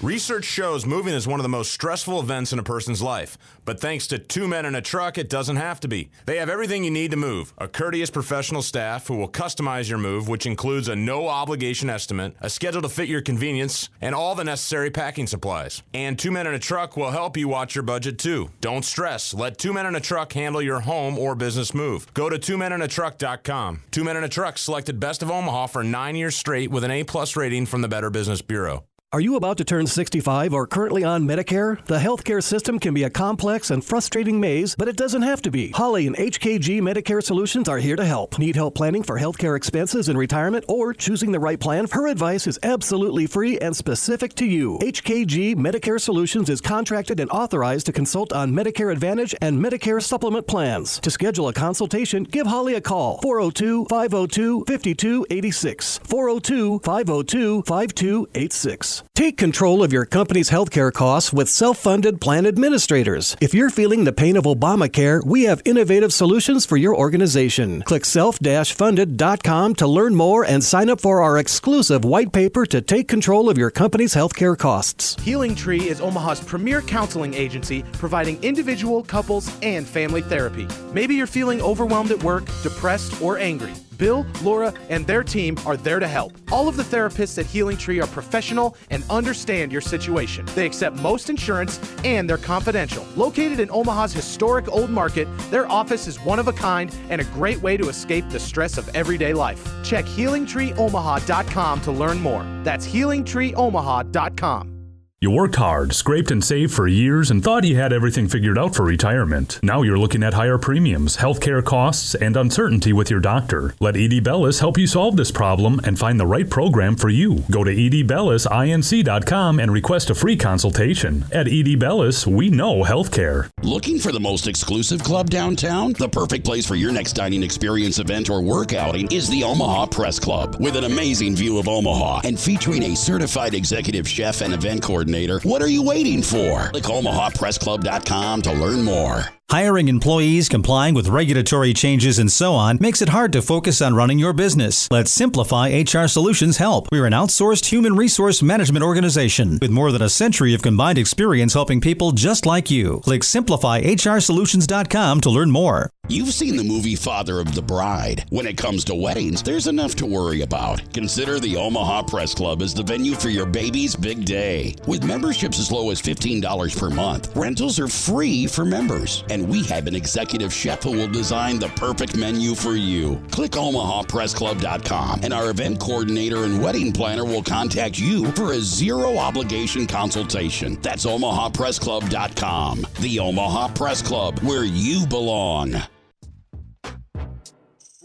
[0.09, 3.37] Research shows moving is one of the most stressful events in a person's life.
[3.67, 6.09] But thanks to two men and a truck, it doesn't have to be.
[6.25, 9.99] They have everything you need to move a courteous professional staff who will customize your
[9.99, 14.35] move, which includes a no obligation estimate, a schedule to fit your convenience, and all
[14.35, 15.83] the necessary packing supplies.
[15.93, 18.49] And two men and a truck will help you watch your budget too.
[18.63, 19.35] Don't stress.
[19.35, 22.07] Let two men and a truck handle your home or business move.
[22.15, 23.83] Go to twomenandatruck.com.
[23.91, 26.91] Two Men and a Truck selected Best of Omaha for nine years straight with an
[26.91, 28.88] A plus rating from the Better Business Bureau.
[29.11, 31.83] Are you about to turn 65 or currently on Medicare?
[31.87, 35.51] The healthcare system can be a complex and frustrating maze, but it doesn't have to
[35.51, 35.71] be.
[35.71, 38.39] Holly and HKG Medicare Solutions are here to help.
[38.39, 41.89] Need help planning for healthcare expenses in retirement or choosing the right plan?
[41.91, 44.79] Her advice is absolutely free and specific to you.
[44.83, 50.47] HKG Medicare Solutions is contracted and authorized to consult on Medicare Advantage and Medicare Supplement
[50.47, 51.01] plans.
[51.01, 55.97] To schedule a consultation, give Holly a call 402 502 5286.
[56.05, 58.98] 402 502 5286.
[59.15, 63.37] Take control of your company's healthcare costs with self funded plan administrators.
[63.41, 67.83] If you're feeling the pain of Obamacare, we have innovative solutions for your organization.
[67.83, 72.81] Click self funded.com to learn more and sign up for our exclusive white paper to
[72.81, 75.21] take control of your company's healthcare costs.
[75.23, 80.69] Healing Tree is Omaha's premier counseling agency providing individual, couples, and family therapy.
[80.93, 83.73] Maybe you're feeling overwhelmed at work, depressed, or angry.
[83.99, 86.33] Bill, Laura, and their team are there to help.
[86.51, 90.47] All of the therapists at Healing Tree are professional and understand your situation.
[90.55, 93.05] They accept most insurance and they're confidential.
[93.17, 97.25] Located in Omaha's historic Old Market, their office is one of a kind and a
[97.25, 99.63] great way to escape the stress of everyday life.
[99.83, 102.47] Check healingtreeomaha.com to learn more.
[102.63, 104.78] That's healingtreeomaha.com.
[105.21, 108.77] You worked hard, scraped and saved for years, and thought you had everything figured out
[108.77, 109.59] for retirement.
[109.65, 113.75] Now you're looking at higher premiums, healthcare costs, and uncertainty with your doctor.
[113.81, 117.43] Let ED Bellis help you solve this problem and find the right program for you.
[117.51, 121.25] Go to edbellisinc.com and request a free consultation.
[121.33, 123.51] At ED Bellis, we know healthcare.
[123.65, 125.95] Looking for the most exclusive club downtown?
[125.95, 129.87] The perfect place for your next dining experience event or work outing is the Omaha
[129.87, 130.59] Press Club.
[130.61, 135.08] With an amazing view of Omaha and featuring a certified executive chef and event coordinator
[135.09, 135.41] coordinator.
[135.49, 136.69] What are you waiting for?
[136.69, 139.25] Click omahapressclub.com to learn more.
[139.51, 143.95] Hiring employees, complying with regulatory changes, and so on makes it hard to focus on
[143.95, 144.87] running your business.
[144.91, 146.89] Let Simplify HR Solutions help.
[146.93, 151.55] We're an outsourced human resource management organization with more than a century of combined experience
[151.55, 153.01] helping people just like you.
[153.05, 155.89] Click simplifyhrsolutions.com to learn more.
[156.11, 158.25] You've seen the movie Father of the Bride.
[158.31, 160.81] When it comes to weddings, there's enough to worry about.
[160.95, 164.75] Consider the Omaha Press Club as the venue for your baby's big day.
[164.87, 169.23] With memberships as low as $15 per month, rentals are free for members.
[169.29, 173.23] And we have an executive chef who will design the perfect menu for you.
[173.31, 179.19] Click omahapressclub.com and our event coordinator and wedding planner will contact you for a zero
[179.19, 180.79] obligation consultation.
[180.81, 182.87] That's omahapressclub.com.
[183.01, 185.83] The Omaha Press Club, where you belong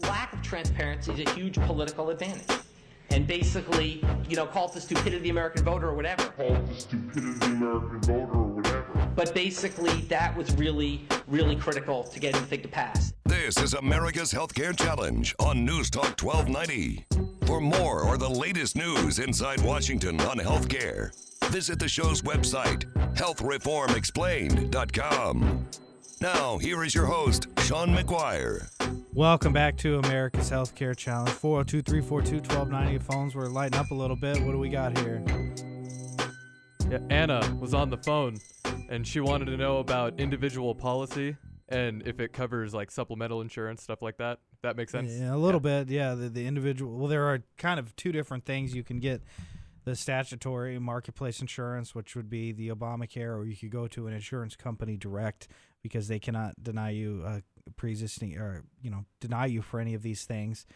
[0.08, 2.58] lack of transparency is a huge political advantage.
[3.10, 6.24] And basically, you know, call it the stupidity of the American voter or whatever.
[6.24, 9.10] Call it the stupidity of the American voter or whatever.
[9.14, 13.12] But basically, that was really, really critical to getting the thing to pass.
[13.24, 17.06] This is America's Healthcare Challenge on News Talk 1290.
[17.46, 21.12] For more or the latest news inside Washington on healthcare,
[21.50, 25.68] visit the show's website, healthreformexplained.com.
[26.20, 28.73] Now, here is your host, Sean McGuire.
[29.14, 31.30] Welcome back to America's Healthcare Challenge.
[31.30, 32.98] 402 342 1290.
[32.98, 34.40] Phones were lighting up a little bit.
[34.42, 35.22] What do we got here?
[36.90, 38.38] Yeah, Anna was on the phone
[38.88, 41.36] and she wanted to know about individual policy
[41.68, 44.40] and if it covers like supplemental insurance, stuff like that.
[44.62, 45.12] That makes sense?
[45.12, 45.84] Yeah, a little yeah.
[45.84, 45.90] bit.
[45.90, 46.98] Yeah, the, the individual.
[46.98, 49.22] Well, there are kind of two different things you can get
[49.84, 54.12] the statutory marketplace insurance, which would be the Obamacare, or you could go to an
[54.12, 55.46] insurance company direct
[55.82, 57.40] because they cannot deny you uh,
[57.76, 60.66] pre-existing or you know deny you for any of these things.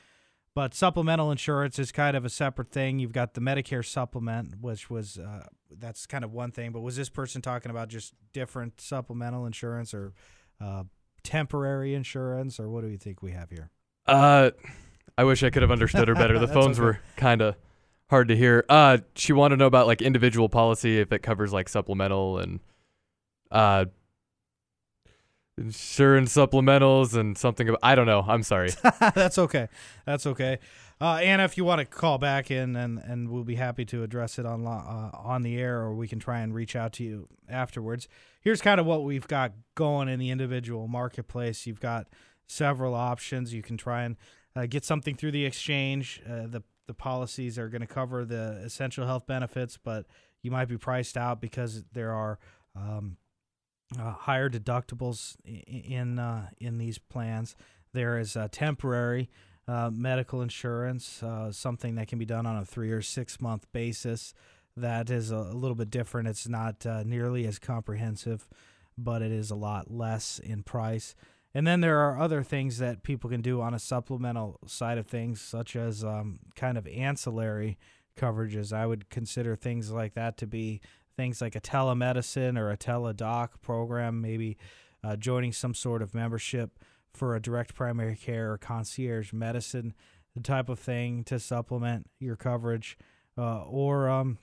[0.55, 2.99] But supplemental insurance is kind of a separate thing.
[2.99, 6.73] You've got the Medicare supplement, which was uh, that's kind of one thing.
[6.73, 10.15] But was this person talking about just different supplemental insurance or
[10.61, 10.85] uh,
[11.23, 13.71] temporary insurance, or what do you think we have here?
[14.07, 14.51] Uh,
[15.17, 16.39] I wish I could have understood her better.
[16.41, 16.87] The phones okay.
[16.87, 17.55] were kind of
[18.11, 18.65] hard to hear.
[18.69, 22.61] Uh, she wanted to know about like individual policy if it covers like supplemental and
[23.51, 23.87] uh
[25.59, 28.25] insurance supplementals and something about I don't know.
[28.27, 28.71] I'm sorry.
[29.15, 29.69] That's okay.
[30.07, 30.59] That's okay.
[31.01, 34.03] Uh, Anna, if you want to call back in, and, and we'll be happy to
[34.03, 37.05] address it on uh, on the air, or we can try and reach out to
[37.05, 38.09] you afterwards.
[38.41, 41.67] Here's kind of what we've got going in the individual marketplace.
[41.67, 42.09] You've got
[42.47, 43.55] several options.
[43.55, 44.17] You can try and
[44.57, 46.21] uh, get something through the exchange.
[46.29, 50.07] Uh, the the policies are going to cover the essential health benefits, but
[50.43, 52.39] you might be priced out because there are
[52.75, 53.19] um,
[53.99, 57.55] uh, higher deductibles in uh, in these plans.
[57.93, 59.31] There is uh, temporary
[59.69, 63.71] uh, medical insurance, uh, something that can be done on a three or six month
[63.73, 64.35] basis.
[64.77, 66.29] That is a, a little bit different.
[66.29, 68.49] It's not uh, nearly as comprehensive,
[68.97, 71.15] but it is a lot less in price.
[71.55, 75.07] And then there are other things that people can do on a supplemental side of
[75.07, 77.79] things, such as um, kind of ancillary
[78.17, 78.73] coverages.
[78.73, 80.81] I would consider things like that to be
[81.19, 84.57] things like a telemedicine or a teledoc program, maybe
[85.03, 86.79] uh, joining some sort of membership
[87.13, 89.93] for a direct primary care or concierge medicine
[90.39, 92.97] the type of thing to supplement your coverage,
[93.37, 94.39] uh, or um,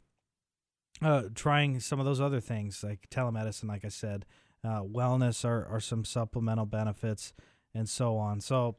[1.01, 4.25] uh, trying some of those other things like telemedicine, like I said,
[4.63, 7.33] uh, wellness are, are some supplemental benefits,
[7.73, 8.41] and so on.
[8.41, 8.77] So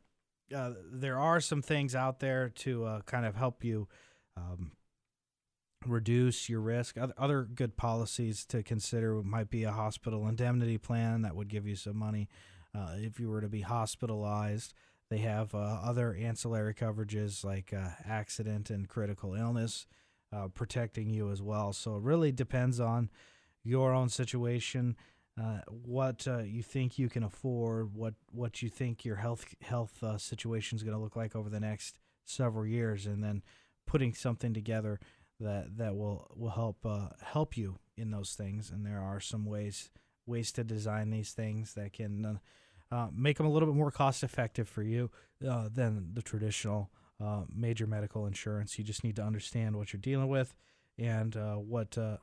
[0.54, 3.88] uh, there are some things out there to uh, kind of help you
[4.36, 4.72] um,
[5.84, 6.96] reduce your risk.
[6.98, 11.66] Other, other good policies to consider might be a hospital indemnity plan that would give
[11.66, 12.28] you some money
[12.74, 14.74] uh, if you were to be hospitalized.
[15.08, 19.86] They have uh, other ancillary coverages like uh, accident and critical illness
[20.32, 21.72] uh, protecting you as well.
[21.72, 23.10] So it really depends on
[23.62, 24.96] your own situation,
[25.40, 30.02] uh, what uh, you think you can afford, what what you think your health health
[30.18, 33.42] situation is going to look like over the next several years, and then
[33.86, 34.98] putting something together
[35.40, 38.70] that that will will help uh, help you in those things.
[38.70, 39.90] And there are some ways
[40.26, 43.90] ways to design these things that can uh, uh, make them a little bit more
[43.90, 45.10] cost effective for you
[45.48, 46.90] uh, than the traditional
[47.22, 48.78] uh, major medical insurance.
[48.78, 50.54] You just need to understand what you're dealing with
[50.98, 52.18] and uh, what uh,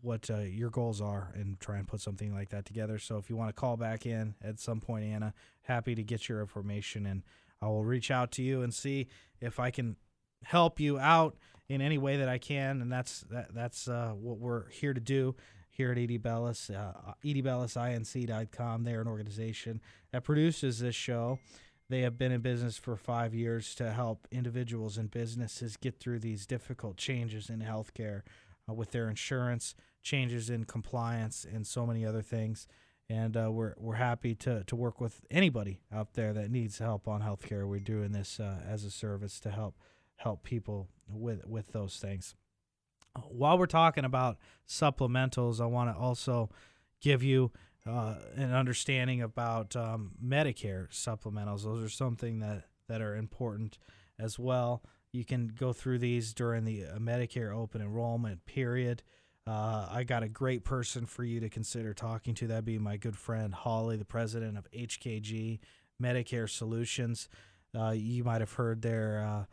[0.00, 2.98] what uh, your goals are and try and put something like that together.
[2.98, 6.28] So if you want to call back in at some point, Anna, happy to get
[6.28, 7.22] your information and
[7.62, 9.08] I will reach out to you and see
[9.40, 9.96] if I can
[10.44, 11.36] help you out
[11.68, 12.82] in any way that I can.
[12.82, 15.34] And that's that, that's uh, what we're here to do
[15.70, 18.84] here at ED Bellis, uh, edbellisinc.com.
[18.84, 19.80] They're an organization
[20.12, 21.38] that produces this show.
[21.90, 26.20] They have been in business for five years to help individuals and businesses get through
[26.20, 28.22] these difficult changes in healthcare
[28.68, 32.66] uh, with their insurance, changes in compliance, and so many other things.
[33.10, 37.06] And uh, we're, we're happy to, to work with anybody out there that needs help
[37.06, 37.68] on healthcare.
[37.68, 39.74] We're doing this uh, as a service to help
[40.24, 42.34] help people with with those things.
[43.28, 46.50] While we're talking about supplementals, I want to also
[47.00, 47.52] give you
[47.86, 51.62] uh, an understanding about um, Medicare supplementals.
[51.62, 53.78] Those are something that, that are important
[54.18, 54.82] as well.
[55.12, 59.02] You can go through these during the uh, Medicare open enrollment period.
[59.46, 62.46] Uh, I got a great person for you to consider talking to.
[62.46, 65.60] That'd be my good friend Holly, the president of HKG
[66.02, 67.28] Medicare Solutions.
[67.78, 69.44] Uh, you might have heard their uh,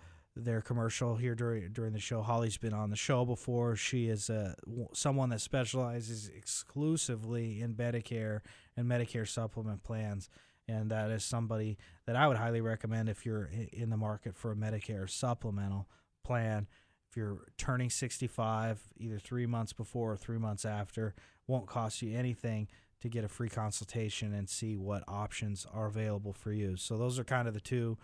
[0.43, 2.21] their commercial here during during the show.
[2.21, 3.75] Holly's been on the show before.
[3.75, 8.41] She is w- someone that specializes exclusively in Medicare
[8.75, 10.29] and Medicare supplement plans,
[10.67, 14.51] and that is somebody that I would highly recommend if you're in the market for
[14.51, 15.87] a Medicare supplemental
[16.23, 16.67] plan.
[17.09, 21.13] If you're turning 65, either three months before or three months after,
[21.45, 22.69] won't cost you anything
[23.01, 26.77] to get a free consultation and see what options are available for you.
[26.77, 27.97] So those are kind of the two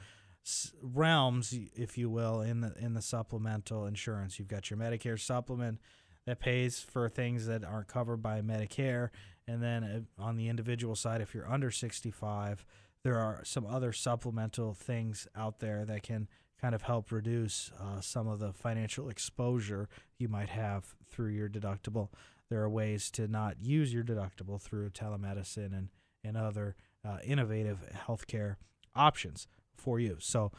[0.82, 4.40] realms, if you will, in the in the supplemental insurance.
[4.40, 5.80] You've got your Medicare supplement
[6.26, 9.10] that pays for things that aren't covered by Medicare,
[9.48, 12.66] and then uh, on the individual side, if you're under 65,
[13.04, 16.28] there are some other supplemental things out there that can
[16.60, 19.88] kind of help reduce uh, some of the financial exposure
[20.18, 22.10] you might have through your deductible.
[22.50, 25.90] There are ways to not use your deductible through telemedicine and
[26.24, 26.76] and other
[27.06, 28.56] uh, innovative healthcare
[28.96, 29.48] options
[29.78, 30.18] for you.
[30.20, 30.52] So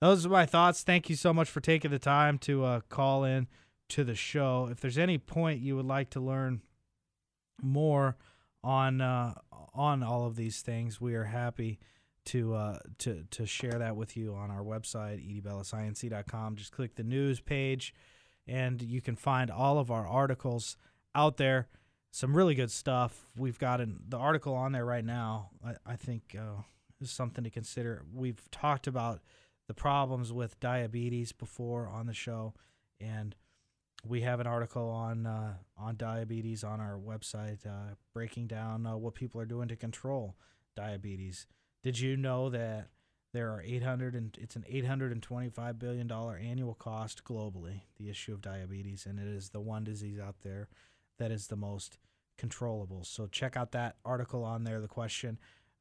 [0.00, 0.82] those are my thoughts.
[0.82, 3.48] Thank you so much for taking the time to uh, call in
[3.88, 4.68] to the show.
[4.70, 6.60] If there's any point you would like to learn
[7.60, 8.16] more
[8.62, 9.34] on uh,
[9.74, 11.78] on all of these things, we are happy
[12.26, 16.56] to uh, to to share that with you on our website edbellisinc.com.
[16.56, 17.94] Just click the news page,
[18.46, 20.76] and you can find all of our articles
[21.14, 21.68] out there.
[22.10, 23.26] Some really good stuff.
[23.36, 25.50] We've got an, the article on there right now.
[25.64, 26.62] I, I think uh,
[27.00, 28.04] is something to consider.
[28.12, 29.20] We've talked about
[29.66, 32.54] the problems with diabetes before on the show,
[33.00, 33.36] and
[34.06, 38.96] we have an article on uh, on diabetes on our website, uh, breaking down uh,
[38.96, 40.36] what people are doing to control
[40.76, 41.46] diabetes.
[41.82, 42.88] Did you know that
[43.32, 48.40] there are 800 and it's an 825 billion dollar annual cost globally the issue of
[48.40, 50.68] diabetes, and it is the one disease out there
[51.18, 51.98] that is the most
[52.38, 53.04] controllable.
[53.04, 54.80] So check out that article on there.
[54.80, 55.38] The question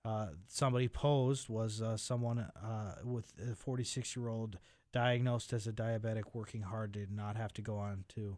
[0.07, 4.57] uh, somebody posed was uh, someone uh, with a 46 year old
[4.93, 8.37] diagnosed as a diabetic working hard to not have to go on to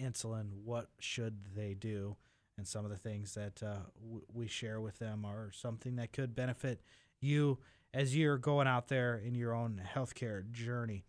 [0.00, 2.16] insulin, what should they do?
[2.56, 6.12] And some of the things that uh, w- we share with them are something that
[6.12, 6.82] could benefit
[7.20, 7.58] you
[7.92, 11.04] as you're going out there in your own healthcare journey.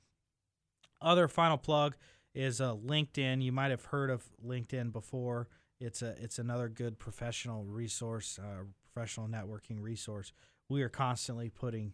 [1.01, 1.95] Other final plug
[2.34, 3.43] is uh, LinkedIn.
[3.43, 5.49] You might have heard of LinkedIn before.
[5.80, 8.64] It's a it's another good professional resource, uh,
[8.94, 10.32] professional networking resource.
[10.68, 11.94] We are constantly putting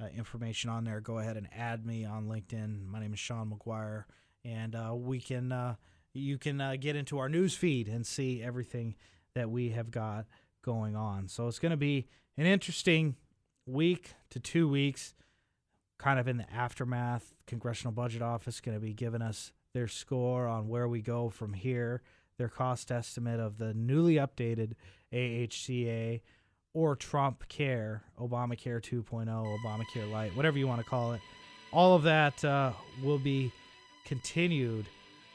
[0.00, 1.00] uh, information on there.
[1.00, 2.86] Go ahead and add me on LinkedIn.
[2.86, 4.04] My name is Sean McGuire,
[4.44, 5.76] and uh, we can uh,
[6.12, 8.94] you can uh, get into our news feed and see everything
[9.34, 10.26] that we have got
[10.64, 11.28] going on.
[11.28, 13.16] So it's going to be an interesting
[13.66, 15.14] week to two weeks,
[15.98, 17.34] kind of in the aftermath.
[17.46, 21.52] Congressional Budget Office going to be giving us their score on where we go from
[21.52, 22.02] here,
[22.38, 24.72] their cost estimate of the newly updated
[25.12, 26.20] AHCA
[26.74, 31.20] or Trump Care, Obamacare 2.0, Obamacare Light, whatever you want to call it.
[31.72, 33.50] All of that uh, will be
[34.04, 34.86] continued,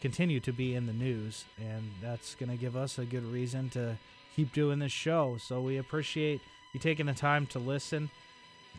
[0.02, 3.70] continue to be in the news, and that's going to give us a good reason
[3.72, 3.98] to
[4.36, 5.38] keep doing this show.
[5.40, 6.42] So we appreciate
[6.74, 8.12] you taking the time to listen.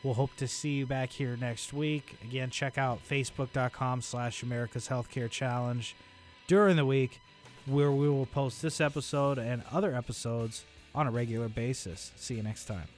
[0.02, 2.16] We'll hope to see you back here next week.
[2.22, 5.94] Again, check out facebook.com slash America's Healthcare Challenge
[6.46, 7.20] during the week
[7.66, 10.64] where we will post this episode and other episodes
[10.94, 12.12] on a regular basis.
[12.16, 12.88] See you next time.